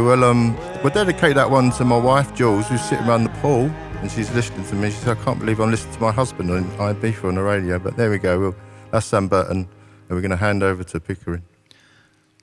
Well, 0.09 0.23
um, 0.23 0.57
we'll 0.81 0.91
dedicate 0.91 1.35
that 1.35 1.51
one 1.51 1.69
to 1.73 1.85
my 1.85 1.95
wife, 1.95 2.33
Jules, 2.33 2.67
who's 2.67 2.81
sitting 2.81 3.05
around 3.05 3.25
the 3.25 3.29
pool 3.41 3.69
and 4.01 4.09
she's 4.09 4.33
listening 4.33 4.65
to 4.65 4.73
me. 4.73 4.89
She 4.89 4.95
said, 4.95 5.15
I 5.15 5.23
can't 5.23 5.37
believe 5.37 5.59
I'm 5.59 5.69
listening 5.69 5.93
to 5.93 6.01
my 6.01 6.11
husband 6.11 6.49
on 6.49 6.65
IB 6.81 7.15
on 7.23 7.35
the 7.35 7.43
radio. 7.43 7.77
But 7.77 7.95
there 7.95 8.09
we 8.09 8.17
go. 8.17 8.39
Well, 8.39 8.55
that's 8.89 9.05
Sam 9.05 9.27
Burton, 9.27 9.57
and 9.67 10.09
we're 10.09 10.21
going 10.21 10.31
to 10.31 10.37
hand 10.37 10.63
over 10.63 10.83
to 10.83 10.99
Pickering. 10.99 11.43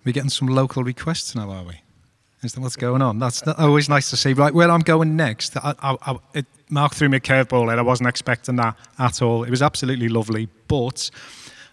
We're 0.04 0.12
getting 0.12 0.30
some 0.30 0.46
local 0.46 0.84
requests 0.84 1.34
now, 1.34 1.50
are 1.50 1.64
we? 1.64 1.80
Is 2.44 2.52
that 2.52 2.60
what's 2.60 2.76
going 2.76 3.02
on? 3.02 3.18
That's 3.18 3.40
that's 3.40 3.58
always 3.58 3.88
nice 3.88 4.10
to 4.10 4.16
see. 4.16 4.32
Right, 4.32 4.54
where 4.54 4.70
I'm 4.70 4.82
going 4.82 5.16
next, 5.16 5.56
I, 5.56 5.74
I, 5.80 5.96
I, 6.02 6.18
it, 6.34 6.46
Mark 6.70 6.94
threw 6.94 7.08
me 7.08 7.16
a 7.16 7.20
curveball 7.20 7.68
and 7.72 7.80
I 7.80 7.82
wasn't 7.82 8.08
expecting 8.08 8.54
that 8.56 8.76
at 9.00 9.22
all. 9.22 9.42
It 9.42 9.50
was 9.50 9.60
absolutely 9.60 10.08
lovely, 10.08 10.48
but 10.68 11.10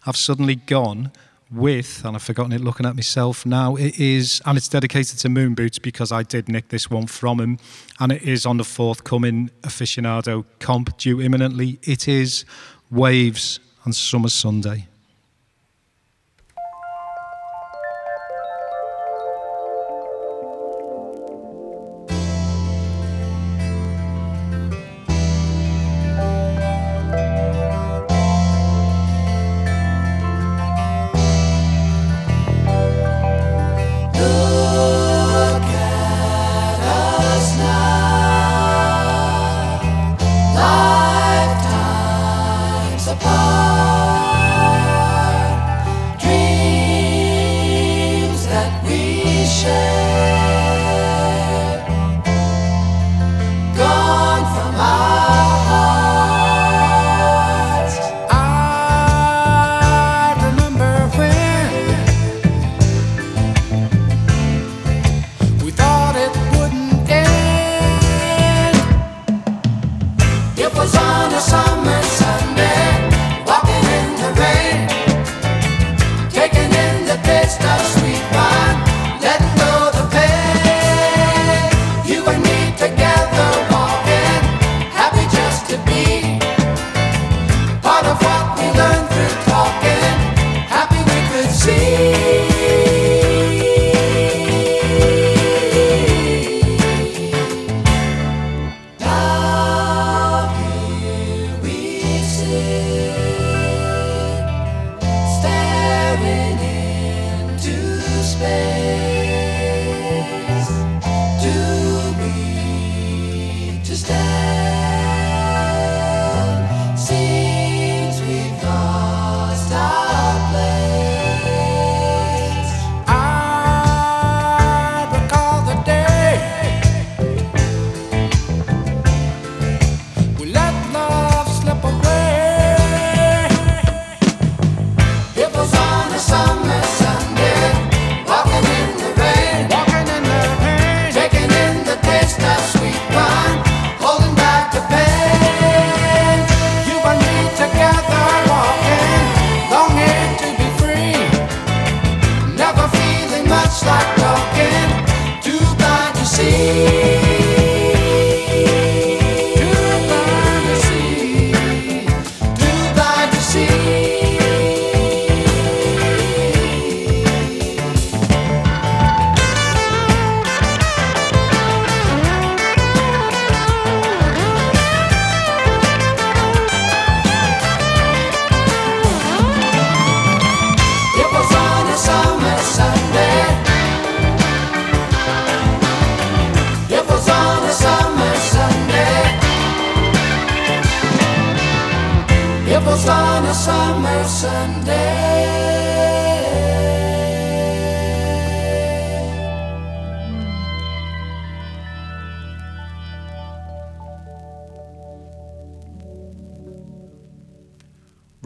I've 0.08 0.18
suddenly 0.18 0.56
gone 0.56 1.12
with, 1.54 2.04
and 2.04 2.16
I've 2.16 2.24
forgotten 2.24 2.52
it 2.52 2.62
looking 2.62 2.86
at 2.86 2.96
myself 2.96 3.46
now, 3.46 3.76
it 3.76 4.00
is, 4.00 4.42
and 4.46 4.58
it's 4.58 4.68
dedicated 4.68 5.20
to 5.20 5.30
Moon 5.30 5.54
Boots 5.54 5.80
because 5.80 6.12
I 6.12 6.24
did 6.24 6.50
nick 6.50 6.70
this 6.70 6.90
one 6.90 7.08
from 7.08 7.40
him, 7.40 7.60
and 8.00 8.12
it 8.12 8.24
is 8.24 8.46
on 8.46 8.58
the 8.58 8.64
forthcoming 8.64 9.52
aficionado 9.62 10.46
comp 10.60 10.98
due 10.98 11.22
imminently. 11.22 11.80
It 11.84 12.08
is 12.08 12.46
Waves 12.90 13.60
on 13.86 13.94
Summer 13.94 14.30
Sunday. 14.30 14.88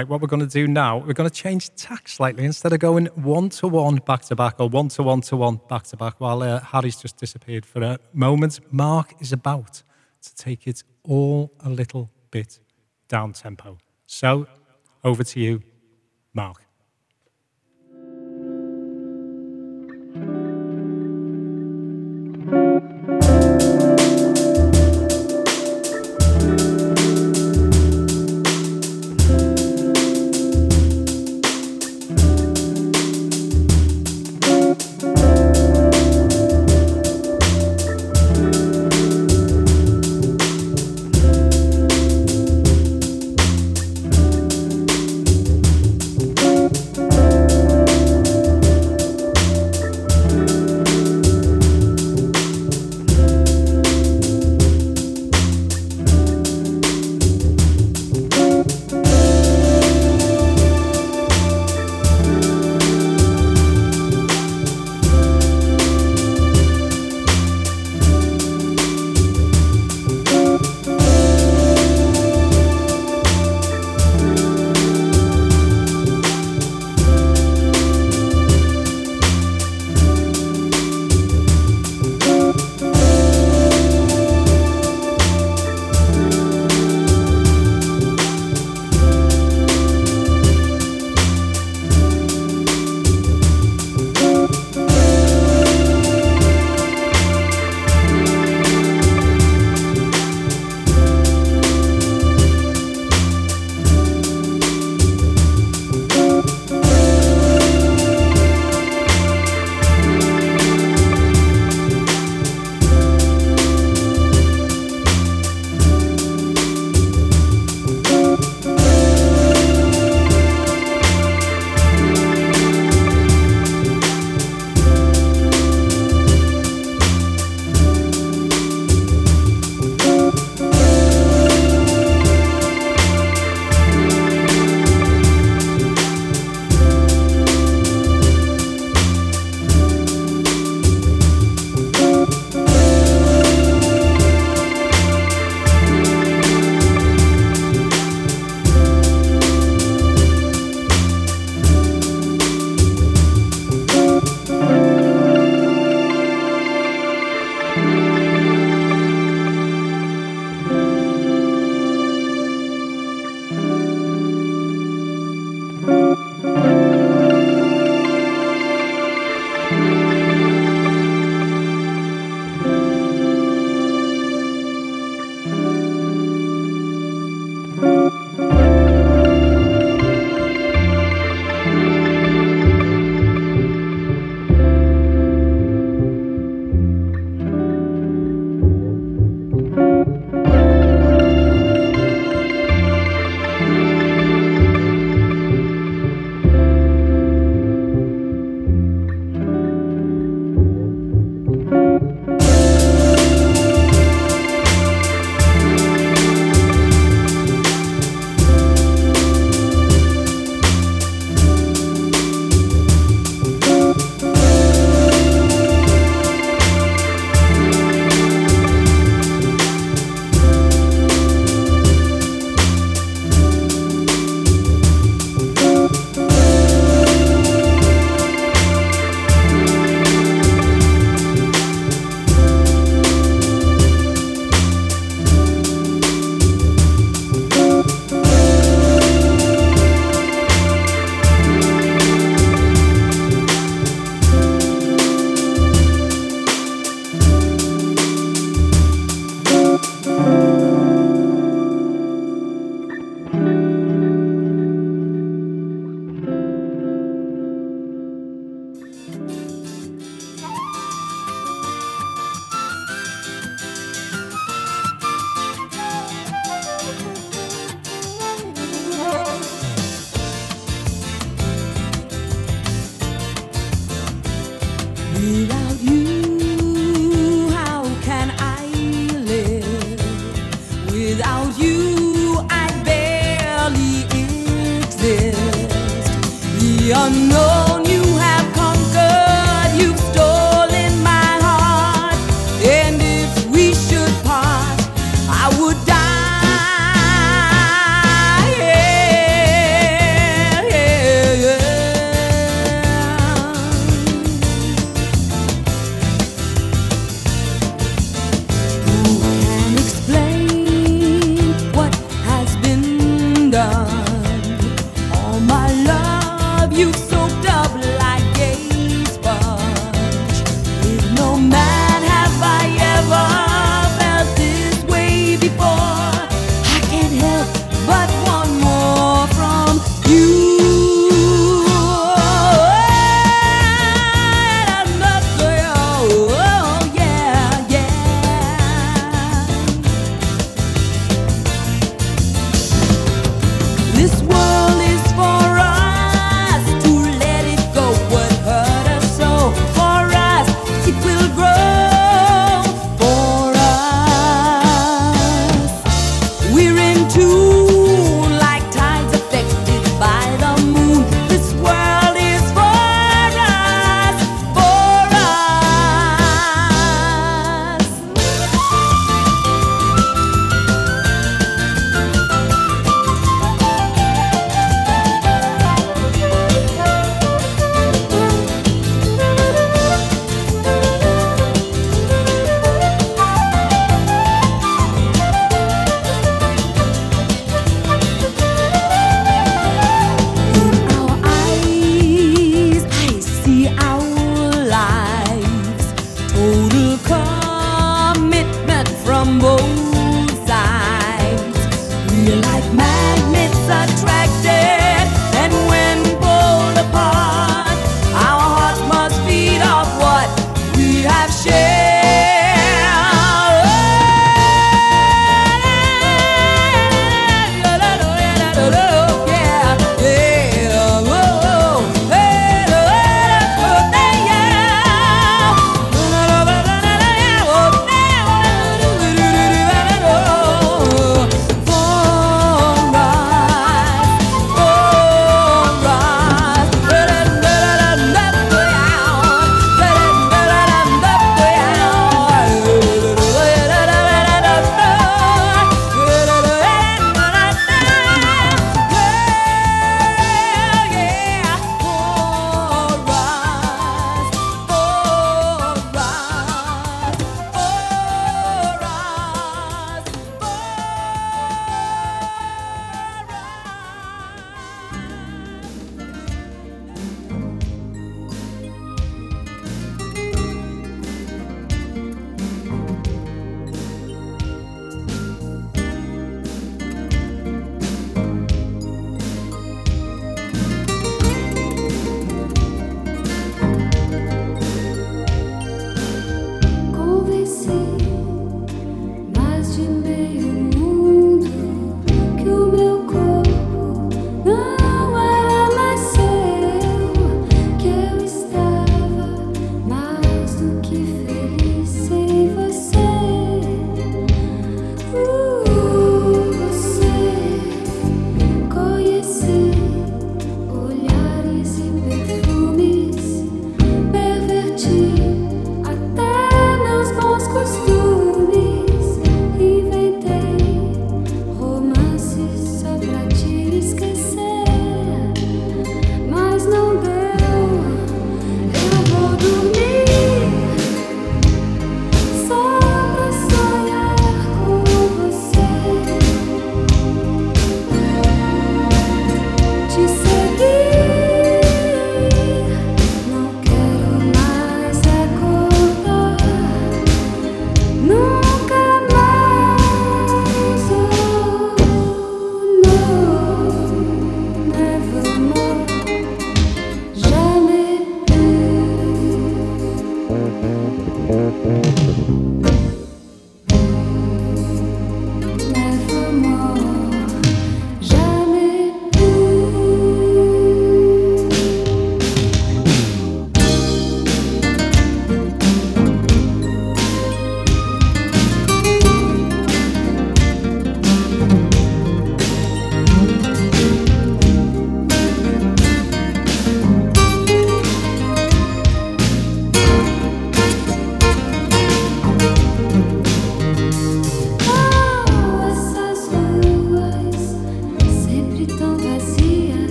Right, 0.00 0.08
what 0.08 0.22
we're 0.22 0.28
going 0.28 0.40
to 0.40 0.46
do 0.46 0.66
now, 0.66 0.96
we're 0.96 1.12
going 1.12 1.28
to 1.28 1.34
change 1.34 1.74
tack 1.74 2.08
slightly. 2.08 2.46
Instead 2.46 2.72
of 2.72 2.78
going 2.78 3.04
one 3.16 3.50
to 3.50 3.68
one 3.68 3.96
back 3.96 4.22
to 4.22 4.34
back 4.34 4.58
or 4.58 4.66
one 4.66 4.88
to 4.88 5.02
one 5.02 5.20
to 5.20 5.36
one 5.36 5.60
back 5.68 5.82
to 5.88 5.96
back, 5.98 6.18
while 6.18 6.42
uh, 6.42 6.58
Harry's 6.60 6.96
just 6.96 7.18
disappeared 7.18 7.66
for 7.66 7.82
a 7.82 7.98
moment, 8.14 8.60
Mark 8.72 9.12
is 9.20 9.30
about 9.30 9.82
to 10.22 10.34
take 10.36 10.66
it 10.66 10.84
all 11.04 11.52
a 11.60 11.68
little 11.68 12.10
bit 12.30 12.60
down 13.08 13.34
tempo. 13.34 13.76
So, 14.06 14.46
over 15.04 15.22
to 15.22 15.38
you, 15.38 15.62
Mark. 16.32 16.62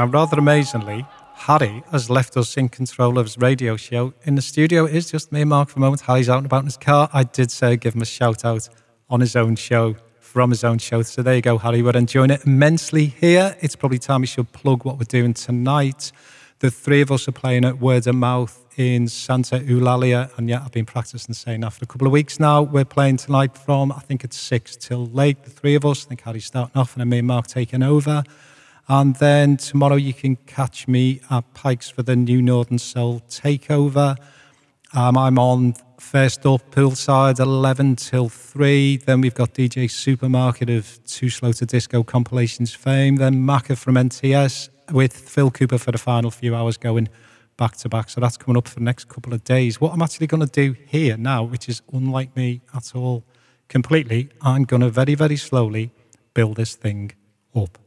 Now, 0.00 0.06
rather 0.06 0.38
amazingly, 0.38 1.04
Harry 1.34 1.82
has 1.90 2.08
left 2.08 2.34
us 2.38 2.56
in 2.56 2.70
control 2.70 3.18
of 3.18 3.26
his 3.26 3.36
radio 3.36 3.76
show. 3.76 4.14
In 4.24 4.34
the 4.34 4.40
studio, 4.40 4.86
it 4.86 4.94
is 4.94 5.10
just 5.10 5.30
me 5.30 5.42
and 5.42 5.50
Mark 5.50 5.68
for 5.68 5.74
the 5.74 5.80
moment. 5.80 6.00
Harry's 6.00 6.30
out 6.30 6.38
and 6.38 6.46
about 6.46 6.60
in 6.60 6.68
his 6.68 6.78
car. 6.78 7.10
I 7.12 7.22
did 7.22 7.50
say 7.50 7.76
give 7.76 7.94
him 7.94 8.00
a 8.00 8.06
shout 8.06 8.42
out 8.42 8.66
on 9.10 9.20
his 9.20 9.36
own 9.36 9.56
show, 9.56 9.96
from 10.18 10.48
his 10.48 10.64
own 10.64 10.78
show. 10.78 11.02
So 11.02 11.22
there 11.22 11.34
you 11.34 11.42
go, 11.42 11.58
Harry. 11.58 11.82
We're 11.82 11.98
enjoying 11.98 12.30
it 12.30 12.46
immensely 12.46 13.04
here. 13.04 13.54
It's 13.60 13.76
probably 13.76 13.98
time 13.98 14.22
we 14.22 14.26
should 14.26 14.50
plug 14.52 14.86
what 14.86 14.96
we're 14.96 15.04
doing 15.04 15.34
tonight. 15.34 16.12
The 16.60 16.70
three 16.70 17.02
of 17.02 17.12
us 17.12 17.28
are 17.28 17.32
playing 17.32 17.66
at 17.66 17.78
Word 17.78 18.06
of 18.06 18.14
Mouth 18.14 18.64
in 18.78 19.06
Santa 19.06 19.58
Eulalia. 19.58 20.30
And 20.38 20.48
yeah, 20.48 20.62
I've 20.64 20.72
been 20.72 20.86
practicing 20.86 21.34
saying 21.34 21.60
that 21.60 21.74
for 21.74 21.84
a 21.84 21.86
couple 21.86 22.06
of 22.06 22.12
weeks 22.14 22.40
now. 22.40 22.62
We're 22.62 22.86
playing 22.86 23.18
tonight 23.18 23.54
from, 23.54 23.92
I 23.92 23.98
think 23.98 24.24
it's 24.24 24.38
six 24.38 24.76
till 24.76 25.04
late, 25.08 25.44
the 25.44 25.50
three 25.50 25.74
of 25.74 25.84
us. 25.84 26.06
I 26.06 26.08
think 26.08 26.22
Harry's 26.22 26.46
starting 26.46 26.80
off 26.80 26.94
and 26.94 27.02
then 27.02 27.10
me 27.10 27.18
and 27.18 27.26
Mark 27.26 27.48
taking 27.48 27.82
over. 27.82 28.24
And 28.92 29.14
then 29.14 29.56
tomorrow 29.56 29.94
you 29.94 30.12
can 30.12 30.34
catch 30.46 30.88
me 30.88 31.20
at 31.30 31.54
Pikes 31.54 31.88
for 31.88 32.02
the 32.02 32.16
New 32.16 32.42
Northern 32.42 32.80
Soul 32.80 33.20
Takeover. 33.28 34.16
Um, 34.92 35.16
I'm 35.16 35.38
on 35.38 35.74
first 36.00 36.44
up 36.44 36.72
poolside 36.72 37.38
11 37.38 37.94
till 37.94 38.28
3. 38.28 38.96
Then 38.96 39.20
we've 39.20 39.32
got 39.32 39.54
DJ 39.54 39.88
Supermarket 39.88 40.68
of 40.70 40.98
Too 41.04 41.30
Slow 41.30 41.52
to 41.52 41.66
Disco 41.66 42.02
compilations 42.02 42.74
fame. 42.74 43.14
Then 43.14 43.46
Macca 43.46 43.78
from 43.78 43.94
NTS 43.94 44.70
with 44.90 45.12
Phil 45.12 45.52
Cooper 45.52 45.78
for 45.78 45.92
the 45.92 45.98
final 45.98 46.32
few 46.32 46.56
hours 46.56 46.76
going 46.76 47.08
back 47.56 47.76
to 47.76 47.88
back. 47.88 48.10
So 48.10 48.20
that's 48.20 48.36
coming 48.36 48.56
up 48.56 48.66
for 48.66 48.74
the 48.74 48.84
next 48.84 49.08
couple 49.08 49.32
of 49.32 49.44
days. 49.44 49.80
What 49.80 49.92
I'm 49.92 50.02
actually 50.02 50.26
going 50.26 50.44
to 50.44 50.52
do 50.52 50.74
here 50.88 51.16
now, 51.16 51.44
which 51.44 51.68
is 51.68 51.80
unlike 51.92 52.34
me 52.34 52.60
at 52.74 52.96
all 52.96 53.22
completely, 53.68 54.30
I'm 54.42 54.64
going 54.64 54.82
to 54.82 54.90
very, 54.90 55.14
very 55.14 55.36
slowly 55.36 55.92
build 56.34 56.56
this 56.56 56.74
thing 56.74 57.12
up. 57.54 57.78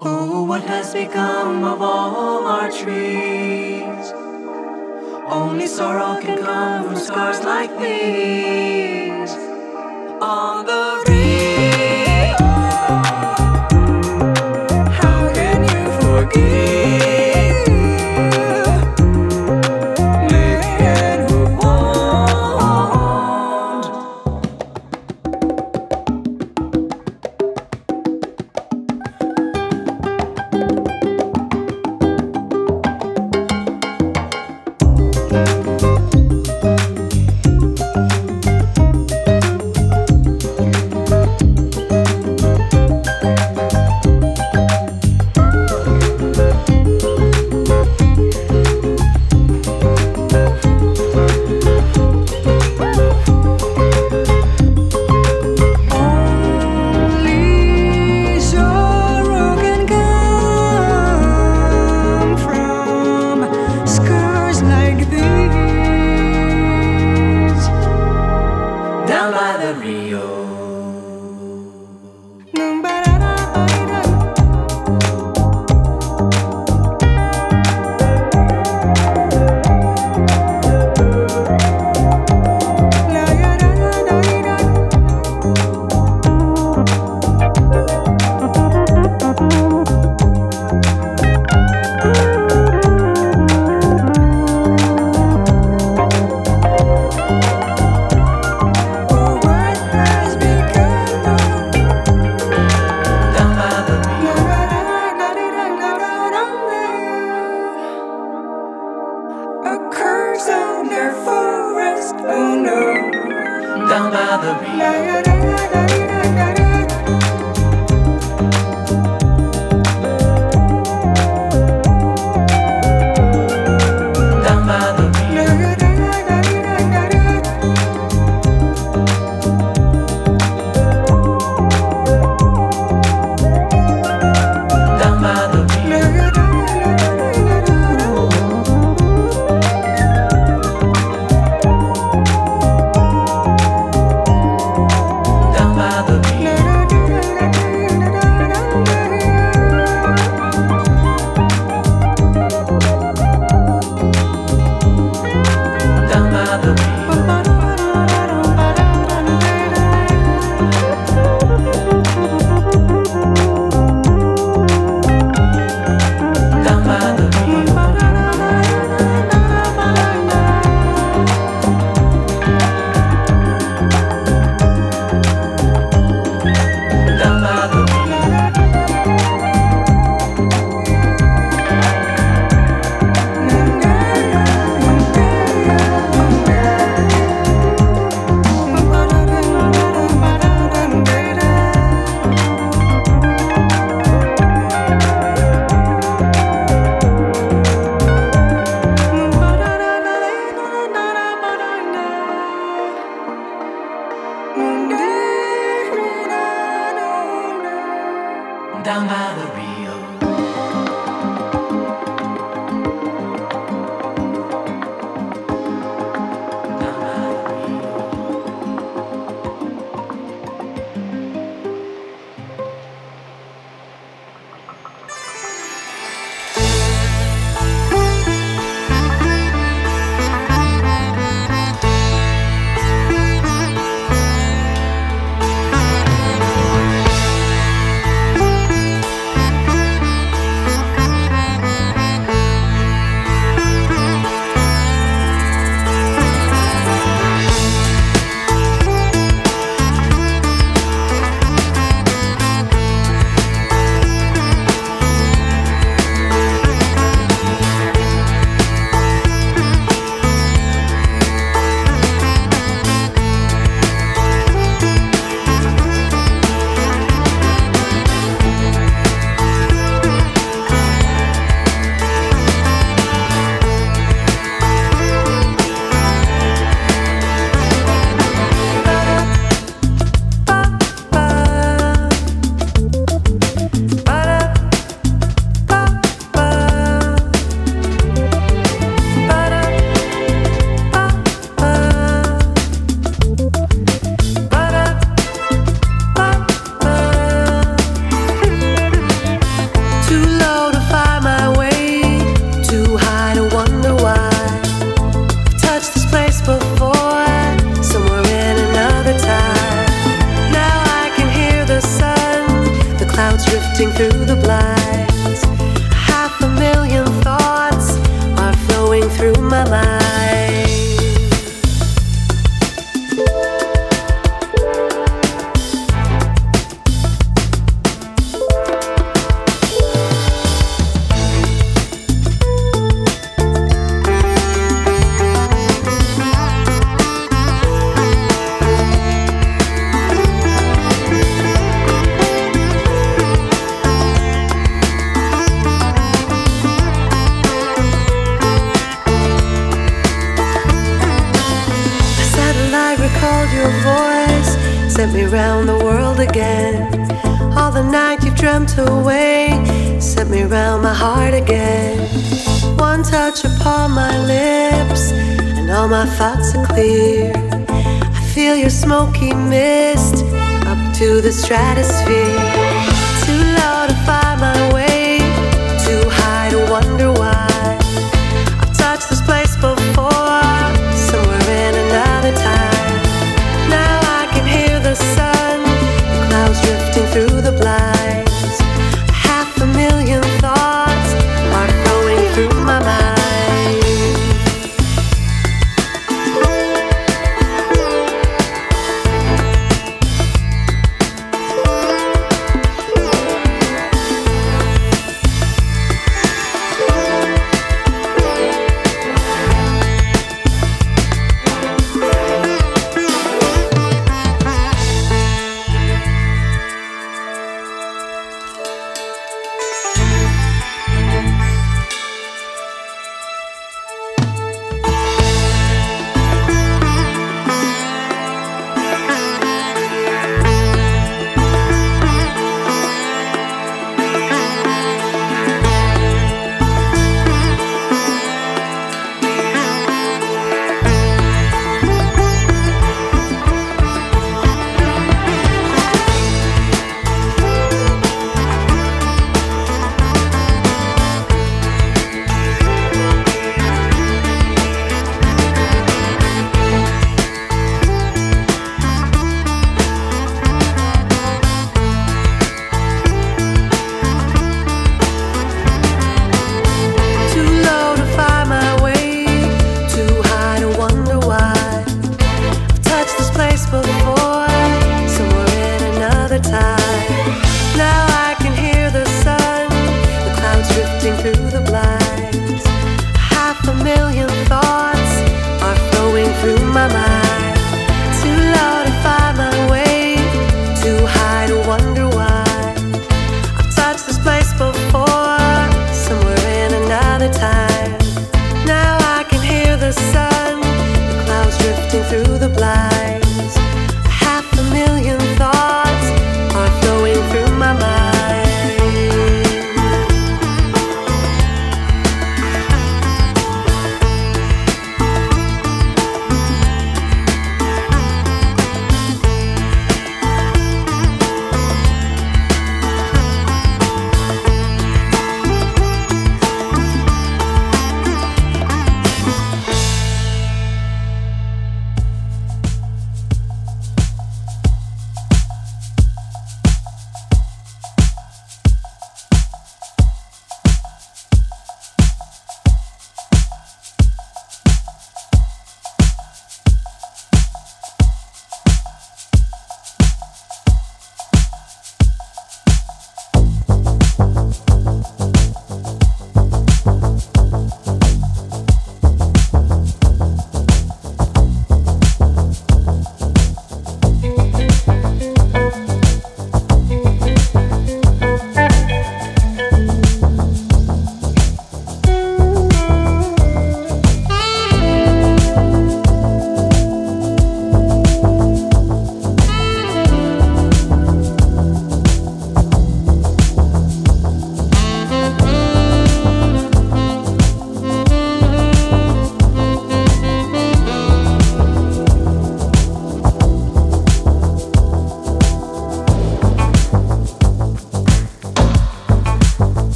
Oh, 0.00 0.44
what 0.44 0.62
has 0.62 0.92
become 0.92 1.64
of 1.64 1.82
all 1.82 2.46
our 2.46 2.70
trees? 2.70 4.12
Only 5.28 5.66
sorrow 5.66 6.20
can 6.20 6.38
come 6.42 6.84
from 6.84 6.96
scars 6.96 7.44
like 7.44 7.70
these. 7.78 9.32
On 10.20 10.64
the 10.64 10.95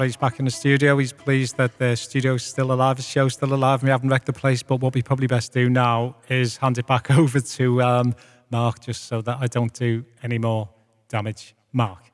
Harry's 0.00 0.16
back 0.16 0.38
in 0.38 0.44
the 0.44 0.50
studio. 0.50 0.98
He's 0.98 1.14
pleased 1.14 1.56
that 1.56 1.78
the 1.78 1.96
studio's 1.96 2.42
still 2.42 2.70
alive, 2.70 2.96
the 2.96 3.02
show's 3.02 3.32
still 3.32 3.54
alive, 3.54 3.82
we 3.82 3.88
haven't 3.88 4.10
wrecked 4.10 4.26
the 4.26 4.32
place. 4.32 4.62
But 4.62 4.80
what 4.80 4.94
we 4.94 5.00
probably 5.00 5.26
best 5.26 5.54
do 5.54 5.70
now 5.70 6.16
is 6.28 6.58
hand 6.58 6.76
it 6.76 6.86
back 6.86 7.10
over 7.18 7.40
to 7.40 7.82
um, 7.82 8.14
Mark, 8.50 8.80
just 8.80 9.04
so 9.04 9.22
that 9.22 9.38
I 9.40 9.46
don't 9.46 9.72
do 9.72 10.04
any 10.22 10.36
more 10.36 10.68
damage. 11.08 11.54
Mark. 11.72 12.05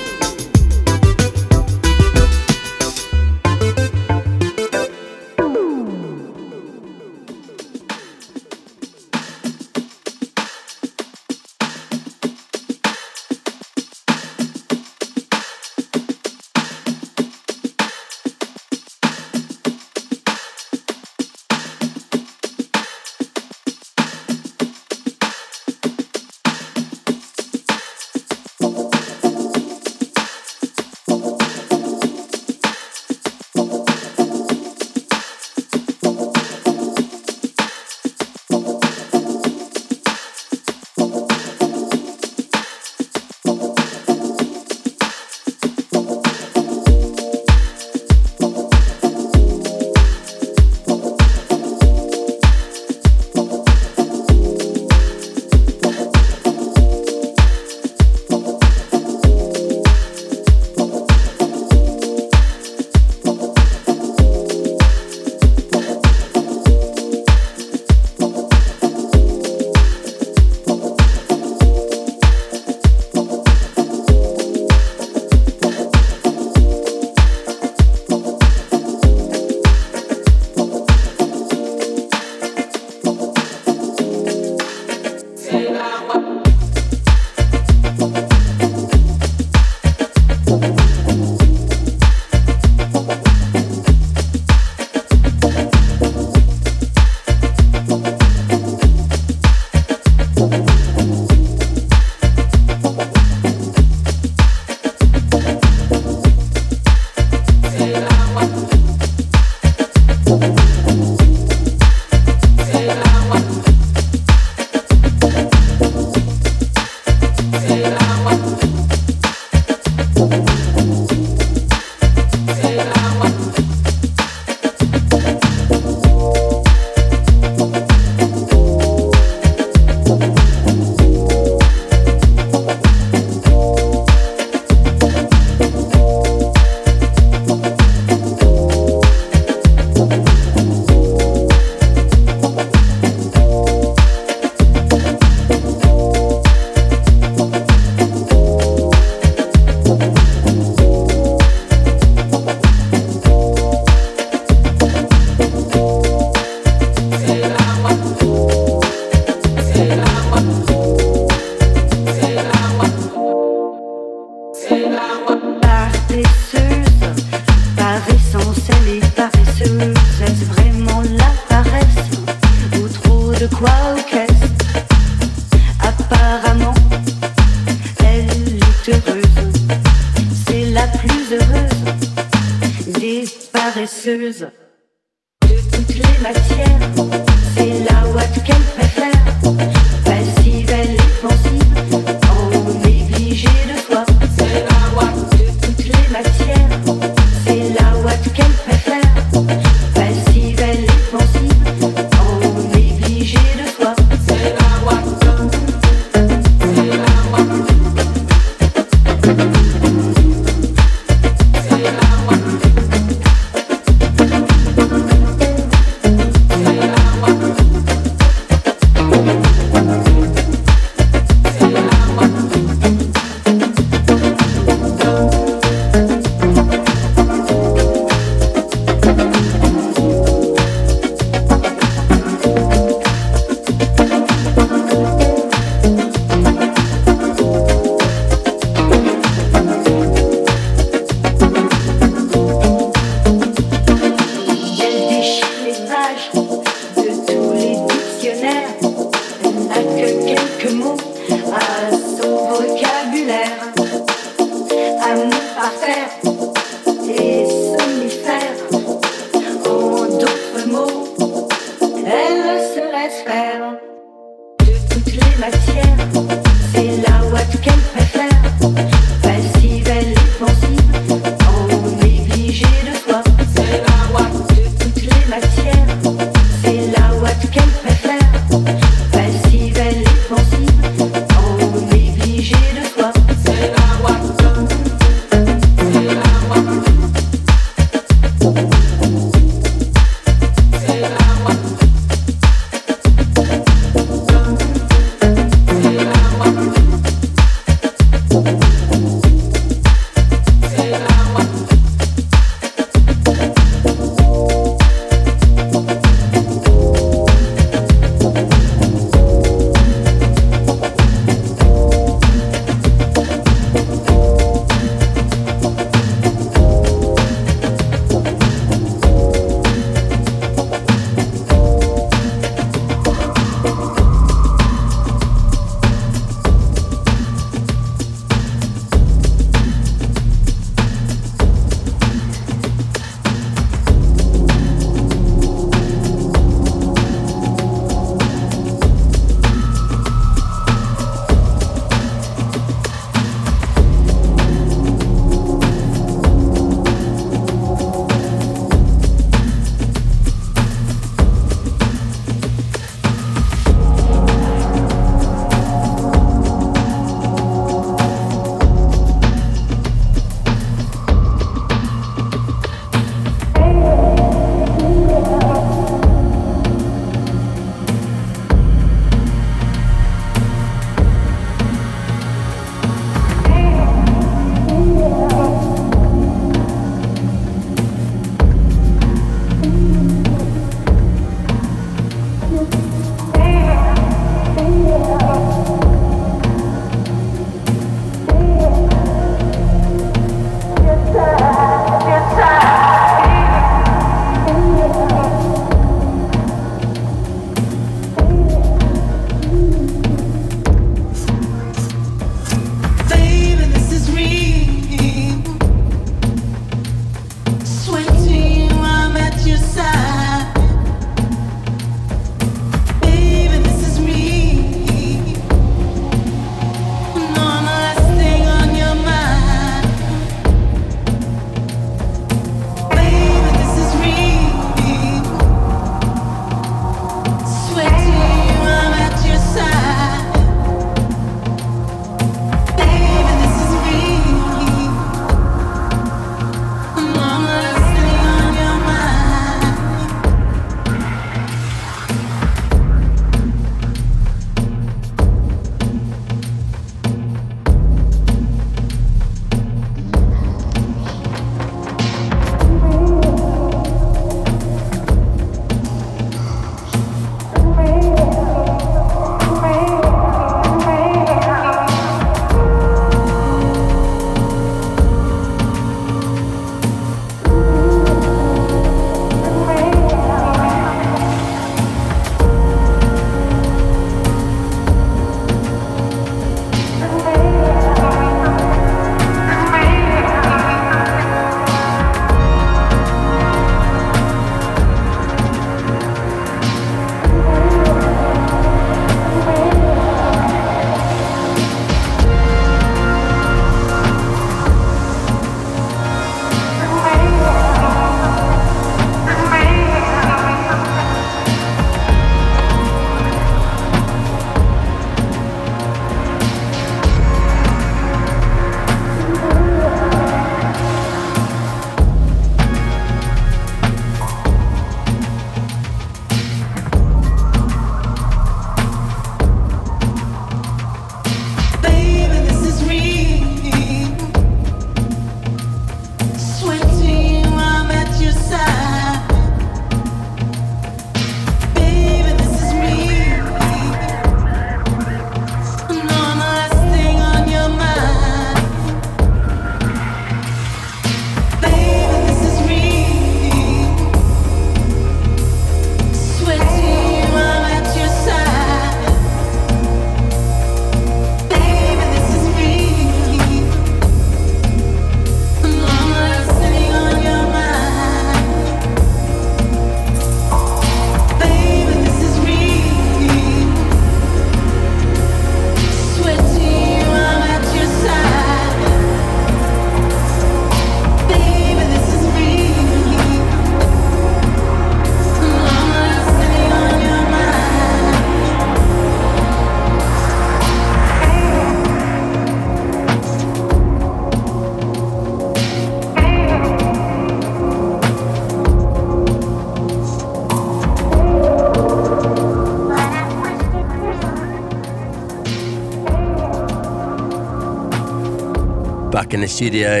In 599.36 599.42
the 599.42 599.48
studio. 599.48 600.00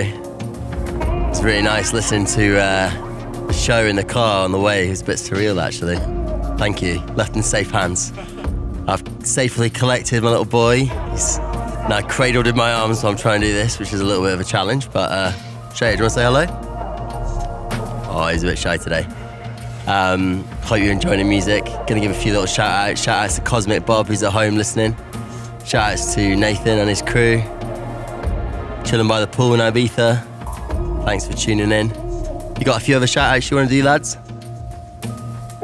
It's 1.28 1.42
really 1.42 1.60
nice 1.60 1.92
listening 1.92 2.24
to 2.28 2.58
uh, 2.58 3.46
the 3.46 3.52
show 3.52 3.84
in 3.84 3.96
the 3.96 4.02
car 4.02 4.44
on 4.44 4.50
the 4.50 4.58
way. 4.58 4.86
It 4.86 4.90
was 4.90 5.02
a 5.02 5.04
bit 5.04 5.16
surreal, 5.16 5.62
actually. 5.62 5.96
Thank 6.56 6.80
you. 6.80 7.00
Left 7.16 7.36
in 7.36 7.42
safe 7.42 7.70
hands. 7.70 8.14
I've 8.88 9.02
safely 9.26 9.68
collected 9.68 10.22
my 10.22 10.30
little 10.30 10.46
boy. 10.46 10.86
He's 11.10 11.36
now 11.36 12.00
cradled 12.08 12.46
in 12.46 12.56
my 12.56 12.72
arms 12.72 13.02
while 13.02 13.12
I'm 13.12 13.18
trying 13.18 13.42
to 13.42 13.48
do 13.48 13.52
this, 13.52 13.78
which 13.78 13.92
is 13.92 14.00
a 14.00 14.04
little 14.04 14.24
bit 14.24 14.32
of 14.32 14.40
a 14.40 14.44
challenge. 14.44 14.90
But 14.90 15.12
uh, 15.12 15.32
Shay, 15.74 15.90
do 15.92 15.98
you 15.98 16.02
want 16.04 16.14
to 16.14 16.18
say 16.18 16.24
hello? 16.24 16.46
Oh, 18.08 18.28
he's 18.32 18.42
a 18.42 18.46
bit 18.46 18.58
shy 18.58 18.78
today. 18.78 19.06
Um, 19.86 20.44
hope 20.62 20.78
you're 20.78 20.92
enjoying 20.92 21.18
the 21.18 21.24
music. 21.24 21.66
Gonna 21.86 22.00
give 22.00 22.10
a 22.10 22.14
few 22.14 22.32
little 22.32 22.46
shout 22.46 22.70
outs. 22.70 23.02
Shout 23.02 23.24
outs 23.24 23.34
to 23.34 23.42
Cosmic 23.42 23.84
Bob, 23.84 24.06
who's 24.06 24.22
at 24.22 24.32
home 24.32 24.56
listening. 24.56 24.96
Shout 25.66 25.92
outs 25.92 26.14
to 26.14 26.36
Nathan 26.36 26.78
and 26.78 26.88
his 26.88 27.02
crew. 27.02 27.42
Chilling 28.96 29.08
by 29.08 29.20
the 29.20 29.26
pool 29.26 29.52
in 29.52 29.60
Ibiza. 29.60 31.04
Thanks 31.04 31.26
for 31.26 31.34
tuning 31.34 31.70
in. 31.70 31.88
You 32.58 32.64
got 32.64 32.80
a 32.80 32.82
few 32.82 32.96
other 32.96 33.06
shout 33.06 33.36
outs 33.36 33.50
you 33.50 33.58
want 33.58 33.68
to 33.68 33.74
do, 33.74 33.84
lads? 33.84 34.16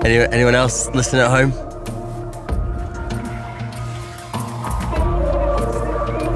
Any, 0.05 0.17
anyone 0.19 0.55
else 0.55 0.91
listening 0.91 1.23
at 1.23 1.31
home? 1.31 1.53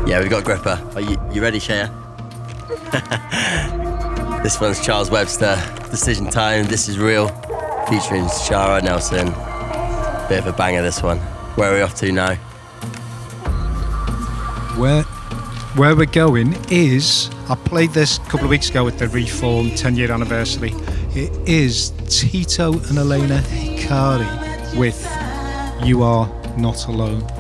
Yeah, 0.09 0.20
we've 0.20 0.31
got 0.31 0.43
Gripper. 0.44 0.82
Are 0.94 1.02
you, 1.02 1.20
you 1.31 1.43
ready, 1.43 1.59
Shaya? 1.59 1.93
this 4.43 4.59
one's 4.59 4.82
Charles 4.82 5.10
Webster. 5.10 5.62
Decision 5.90 6.31
Time, 6.31 6.64
This 6.64 6.89
Is 6.89 6.98
Real, 6.98 7.28
featuring 7.90 8.24
Shara 8.24 8.82
Nelson. 8.82 9.27
Bit 10.31 10.39
of 10.39 10.47
a 10.47 10.55
banger, 10.56 10.81
this 10.81 11.02
one. 11.02 11.18
Where 11.56 11.73
are 11.73 11.74
we 11.74 11.82
off 11.82 11.94
to 11.97 12.10
now? 12.10 12.39
Where 15.77 15.94
we're 15.94 16.07
going 16.07 16.57
is 16.70 17.28
I 17.51 17.55
played 17.55 17.90
this 17.90 18.16
a 18.16 18.20
couple 18.23 18.44
of 18.44 18.51
weeks 18.51 18.70
ago 18.70 18.89
at 18.89 18.97
the 18.98 19.09
Reform 19.09 19.70
10 19.70 19.97
year 19.97 20.11
anniversary. 20.11 20.73
It 21.15 21.31
is 21.47 21.93
Tito 22.09 22.73
and 22.89 22.97
Elena 22.97 23.40
Hikari 23.40 24.78
with 24.78 25.07
You 25.86 26.03
Are 26.03 26.28
Not 26.57 26.86
Alone. 26.86 27.35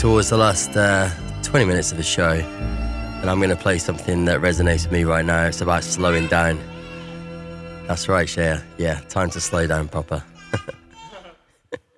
Towards 0.00 0.30
the 0.30 0.38
last 0.38 0.74
uh, 0.78 1.10
20 1.42 1.66
minutes 1.66 1.92
of 1.92 1.98
the 1.98 2.02
show. 2.02 2.30
And 2.30 3.28
I'm 3.28 3.36
going 3.36 3.50
to 3.50 3.56
play 3.56 3.76
something 3.76 4.24
that 4.24 4.40
resonates 4.40 4.84
with 4.84 4.92
me 4.92 5.04
right 5.04 5.26
now. 5.26 5.44
It's 5.44 5.60
about 5.60 5.84
slowing 5.84 6.26
down. 6.26 6.58
That's 7.86 8.08
right, 8.08 8.26
Shea. 8.26 8.60
Yeah, 8.78 9.00
time 9.10 9.28
to 9.28 9.42
slow 9.42 9.66
down 9.66 9.88
proper. 9.88 10.24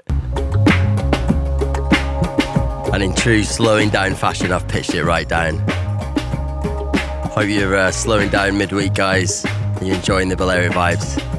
and 2.92 3.04
in 3.04 3.14
true 3.14 3.44
slowing 3.44 3.88
down 3.88 4.16
fashion, 4.16 4.50
I've 4.50 4.66
pitched 4.66 4.94
it 4.94 5.04
right 5.04 5.28
down. 5.28 5.58
Hope 7.30 7.46
you're 7.46 7.76
uh, 7.76 7.92
slowing 7.92 8.30
down 8.30 8.58
midweek, 8.58 8.94
guys. 8.94 9.44
And 9.44 9.86
you're 9.86 9.94
enjoying 9.94 10.28
the 10.28 10.36
Balearic 10.36 10.72
vibes. 10.72 11.31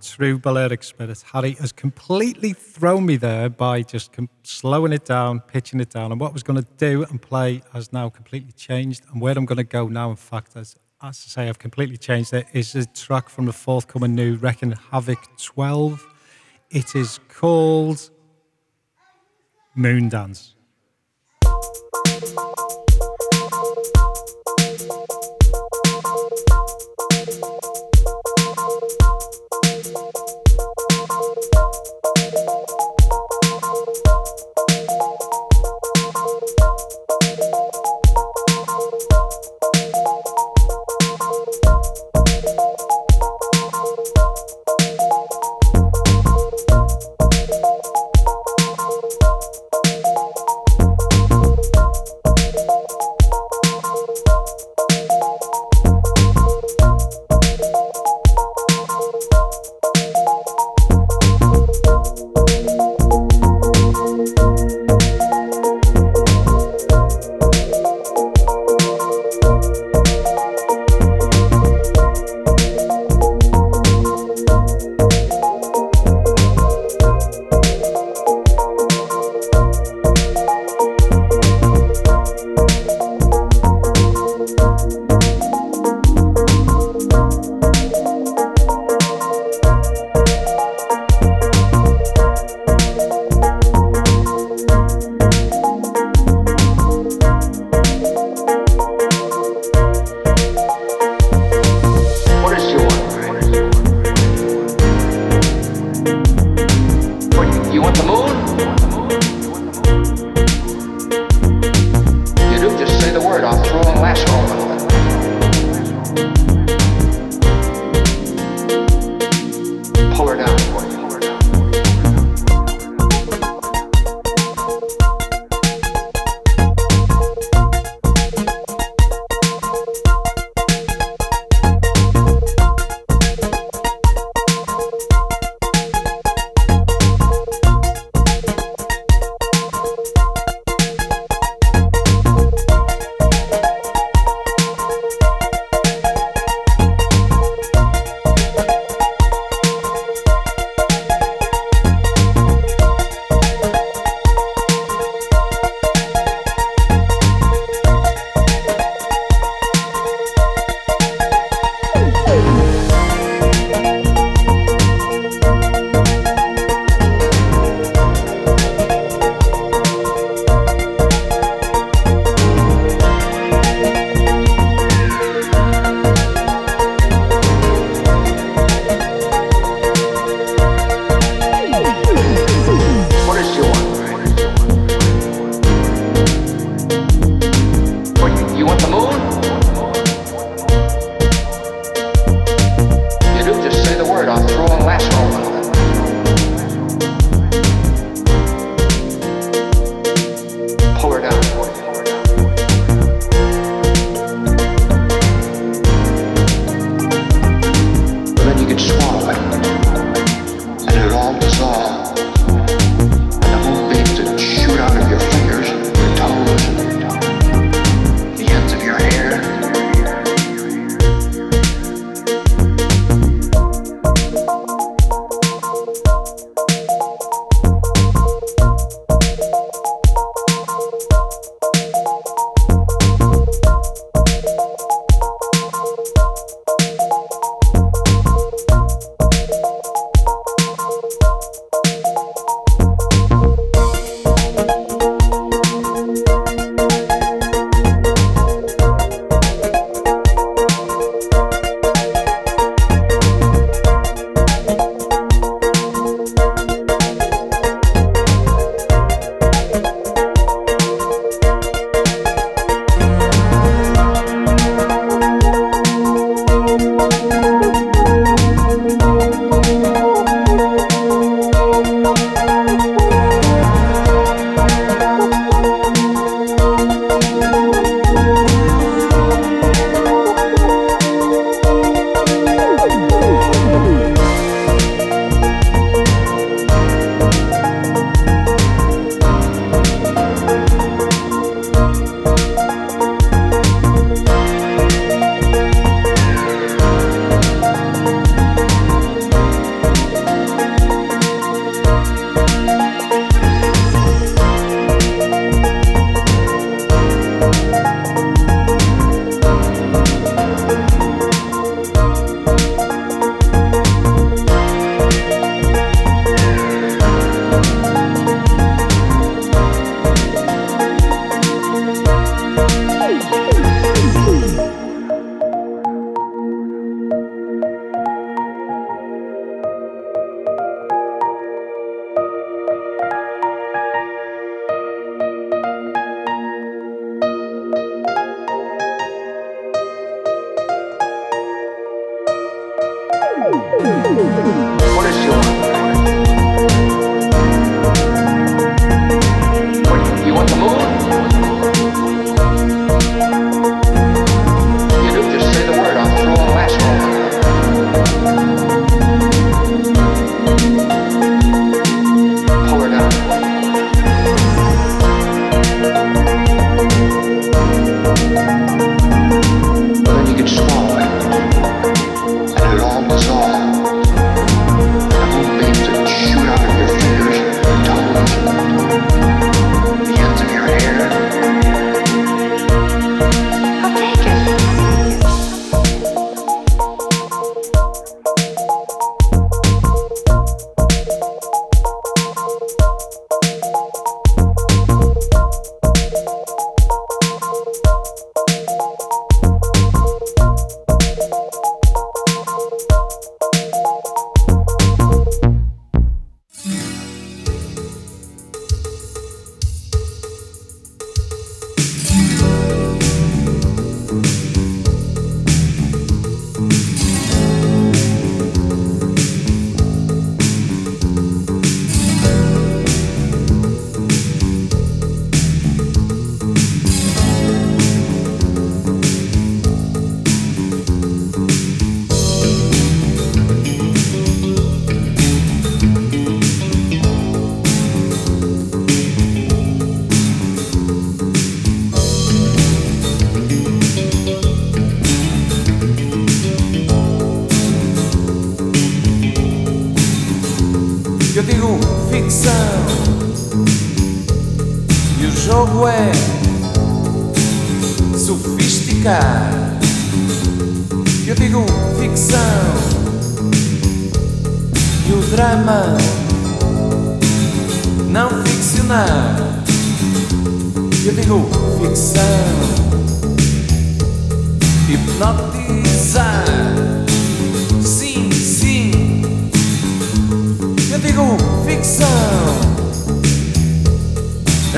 True 0.00 0.38
Balearic 0.38 0.82
spirit, 0.82 1.22
Harry 1.32 1.52
has 1.52 1.72
completely 1.72 2.52
thrown 2.52 3.06
me 3.06 3.16
there 3.16 3.48
by 3.48 3.82
just 3.82 4.12
com- 4.12 4.28
slowing 4.42 4.92
it 4.92 5.04
down, 5.04 5.40
pitching 5.40 5.80
it 5.80 5.90
down. 5.90 6.12
And 6.12 6.20
what 6.20 6.30
I 6.30 6.32
was 6.32 6.42
going 6.42 6.62
to 6.62 6.68
do 6.76 7.04
and 7.04 7.20
play 7.20 7.62
has 7.72 7.92
now 7.92 8.08
completely 8.08 8.52
changed. 8.52 9.04
And 9.12 9.20
where 9.20 9.36
I'm 9.36 9.44
going 9.44 9.58
to 9.58 9.64
go 9.64 9.88
now, 9.88 10.10
in 10.10 10.16
fact, 10.16 10.56
as, 10.56 10.76
as 11.02 11.22
I 11.26 11.28
say, 11.28 11.48
I've 11.48 11.58
completely 11.58 11.96
changed 11.96 12.32
it, 12.32 12.46
is 12.52 12.74
a 12.74 12.86
track 12.86 13.28
from 13.28 13.46
the 13.46 13.52
forthcoming 13.52 14.14
new 14.14 14.36
Reckon 14.36 14.72
Havoc 14.72 15.18
12. 15.38 16.06
It 16.70 16.94
is 16.94 17.20
called 17.28 18.10
Moon 19.74 20.08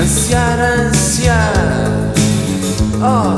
ansiar, 0.03 0.59
ansiar. 0.59 2.13
Oh, 3.01 3.37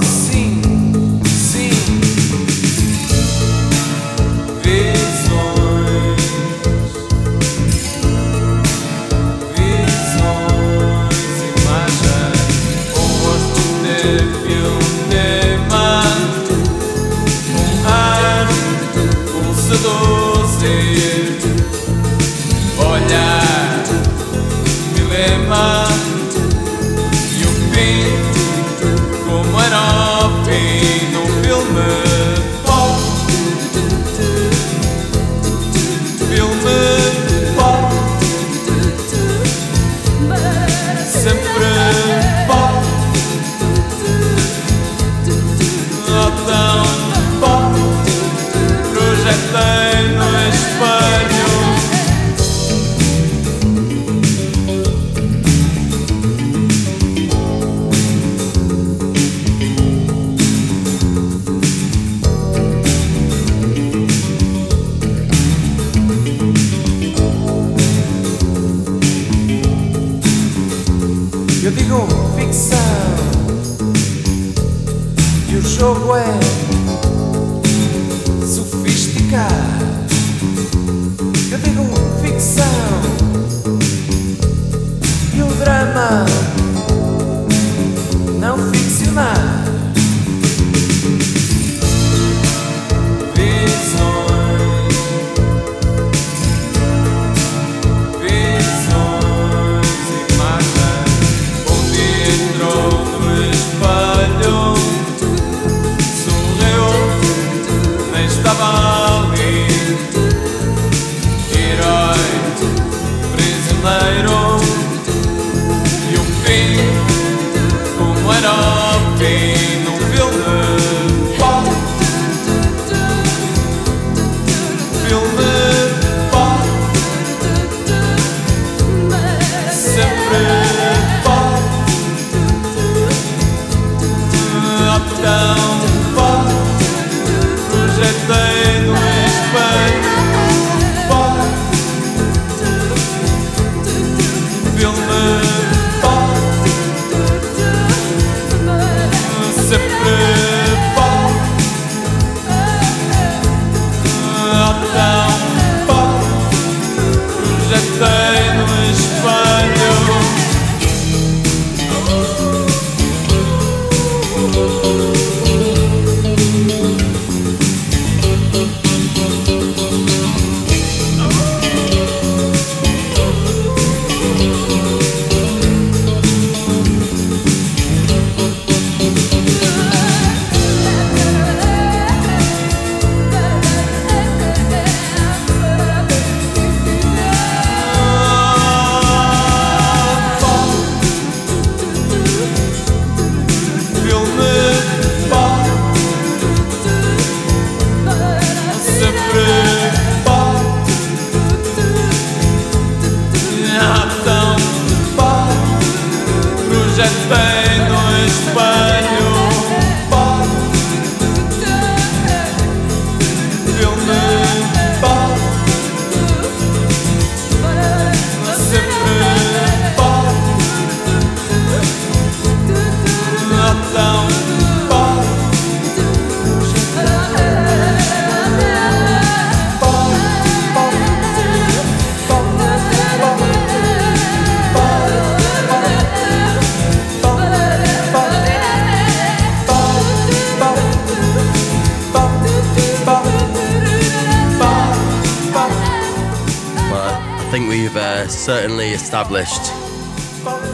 established 249.15 249.71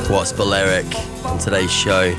what's 0.10 0.34
Balearic 0.34 0.88
on 1.26 1.38
today's 1.38 1.72
show. 1.72 2.12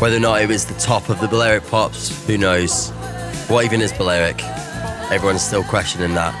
Whether 0.00 0.18
or 0.18 0.20
not 0.20 0.42
it 0.42 0.48
was 0.48 0.66
the 0.66 0.74
top 0.74 1.08
of 1.08 1.18
the 1.18 1.28
Balearic 1.28 1.66
Pops, 1.68 2.26
who 2.26 2.36
knows? 2.36 2.90
What 3.48 3.64
even 3.64 3.80
is 3.80 3.90
Balearic? 3.90 4.42
Everyone's 5.10 5.40
still 5.40 5.64
questioning 5.64 6.12
that. 6.12 6.34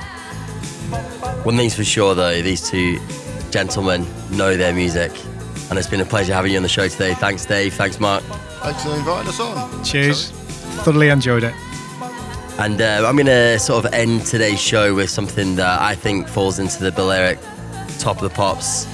One 1.46 1.56
thing's 1.56 1.74
for 1.74 1.82
sure, 1.82 2.14
though, 2.14 2.42
these 2.42 2.68
two 2.68 3.00
gentlemen 3.50 4.06
know 4.32 4.54
their 4.54 4.74
music, 4.74 5.12
and 5.70 5.78
it's 5.78 5.88
been 5.88 6.02
a 6.02 6.04
pleasure 6.04 6.34
having 6.34 6.50
you 6.50 6.58
on 6.58 6.62
the 6.62 6.68
show 6.68 6.88
today. 6.88 7.14
Thanks, 7.14 7.46
Dave. 7.46 7.72
Thanks, 7.72 7.98
Mark. 7.98 8.22
Thanks 8.22 8.84
for 8.84 8.94
inviting 8.94 9.28
us 9.30 9.40
on. 9.40 9.82
Cheers. 9.82 10.30
Thoroughly 10.84 11.08
enjoyed 11.08 11.44
it. 11.44 11.54
And 12.58 12.82
uh, 12.82 13.02
I'm 13.08 13.16
going 13.16 13.24
to 13.24 13.58
sort 13.58 13.86
of 13.86 13.94
end 13.94 14.26
today's 14.26 14.60
show 14.60 14.94
with 14.94 15.08
something 15.08 15.56
that 15.56 15.80
I 15.80 15.94
think 15.94 16.28
falls 16.28 16.58
into 16.58 16.84
the 16.84 16.92
Balearic 16.92 17.38
top 18.02 18.20
of 18.20 18.28
the 18.28 18.34
pops. 18.34 18.88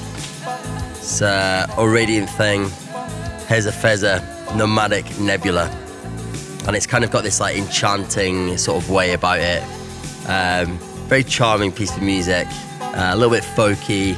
It's 0.98 1.22
a 1.22 1.66
radiant 1.78 2.28
thing, 2.28 2.64
a 2.64 3.72
Feza, 3.72 4.20
Nomadic 4.54 5.18
Nebula. 5.18 5.66
And 6.66 6.76
it's 6.76 6.86
kind 6.86 7.04
of 7.04 7.10
got 7.10 7.22
this 7.22 7.40
like 7.40 7.56
enchanting 7.56 8.58
sort 8.58 8.82
of 8.82 8.90
way 8.90 9.14
about 9.14 9.38
it. 9.40 9.62
Um, 10.28 10.76
very 11.08 11.24
charming 11.24 11.72
piece 11.72 11.96
of 11.96 12.02
music, 12.02 12.46
uh, 12.80 13.12
a 13.12 13.16
little 13.16 13.34
bit 13.34 13.44
folky. 13.44 14.14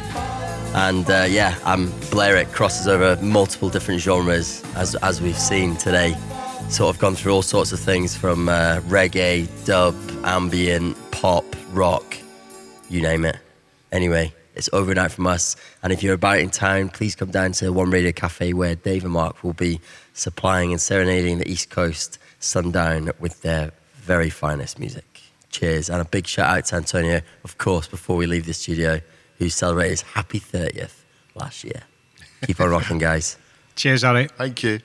And 0.75 1.09
uh, 1.09 1.27
yeah, 1.29 1.57
um, 1.65 1.93
It 2.13 2.51
crosses 2.51 2.89
over 2.89 3.17
multiple 3.23 3.71
different 3.71 4.01
genres 4.01 4.65
as, 4.75 4.97
as 4.97 5.23
we've 5.23 5.39
seen 5.39 5.77
today 5.77 6.17
sort 6.69 6.93
of 6.93 7.01
gone 7.01 7.15
through 7.15 7.33
all 7.33 7.43
sorts 7.43 7.71
of 7.71 7.79
things 7.79 8.17
from 8.17 8.49
uh, 8.49 8.81
reggae, 8.89 9.49
dub, 9.65 9.95
ambient, 10.25 10.97
pop, 11.13 11.45
rock, 11.71 12.17
you 12.89 13.01
name 13.03 13.25
it. 13.25 13.37
Anyway, 13.93 14.33
it's 14.61 14.69
over 14.75 14.91
and 14.91 14.99
out 14.99 15.11
from 15.11 15.27
us. 15.27 15.57
And 15.83 15.91
if 15.91 16.03
you're 16.03 16.15
about 16.15 16.39
in 16.39 16.51
town, 16.51 16.91
please 16.91 17.17
come 17.17 17.31
down 17.31 17.53
to 17.53 17.73
One 17.73 17.91
Radio 17.91 18.13
Cafe 18.13 18.53
where 18.53 18.75
Dave 18.75 19.05
and 19.05 19.13
Mark 19.13 19.43
will 19.43 19.55
be 19.55 19.81
supplying 20.13 20.71
and 20.71 20.81
serenading 20.81 21.39
the 21.39 21.51
East 21.51 21.71
Coast 21.71 22.19
sundown 22.41 23.11
with 23.19 23.41
their 23.41 23.73
very 23.95 24.29
finest 24.29 24.79
music. 24.79 25.23
Cheers. 25.49 25.89
And 25.89 26.03
a 26.03 26.05
big 26.05 26.27
shout 26.27 26.59
out 26.59 26.67
to 26.67 26.77
Antonio, 26.77 27.23
of 27.43 27.57
course, 27.57 27.87
before 27.87 28.17
we 28.17 28.27
leave 28.27 28.45
the 28.45 28.53
studio, 28.53 29.01
who 29.39 29.49
celebrated 29.49 29.93
his 29.93 30.03
happy 30.03 30.39
30th 30.39 31.05
last 31.35 31.65
year. 31.65 31.83
Keep 32.47 32.61
on 32.61 32.69
rocking, 32.69 32.99
guys. 32.99 33.39
Cheers, 33.77 34.03
Harry. 34.03 34.29
Thank 34.37 34.63
you. 34.63 34.81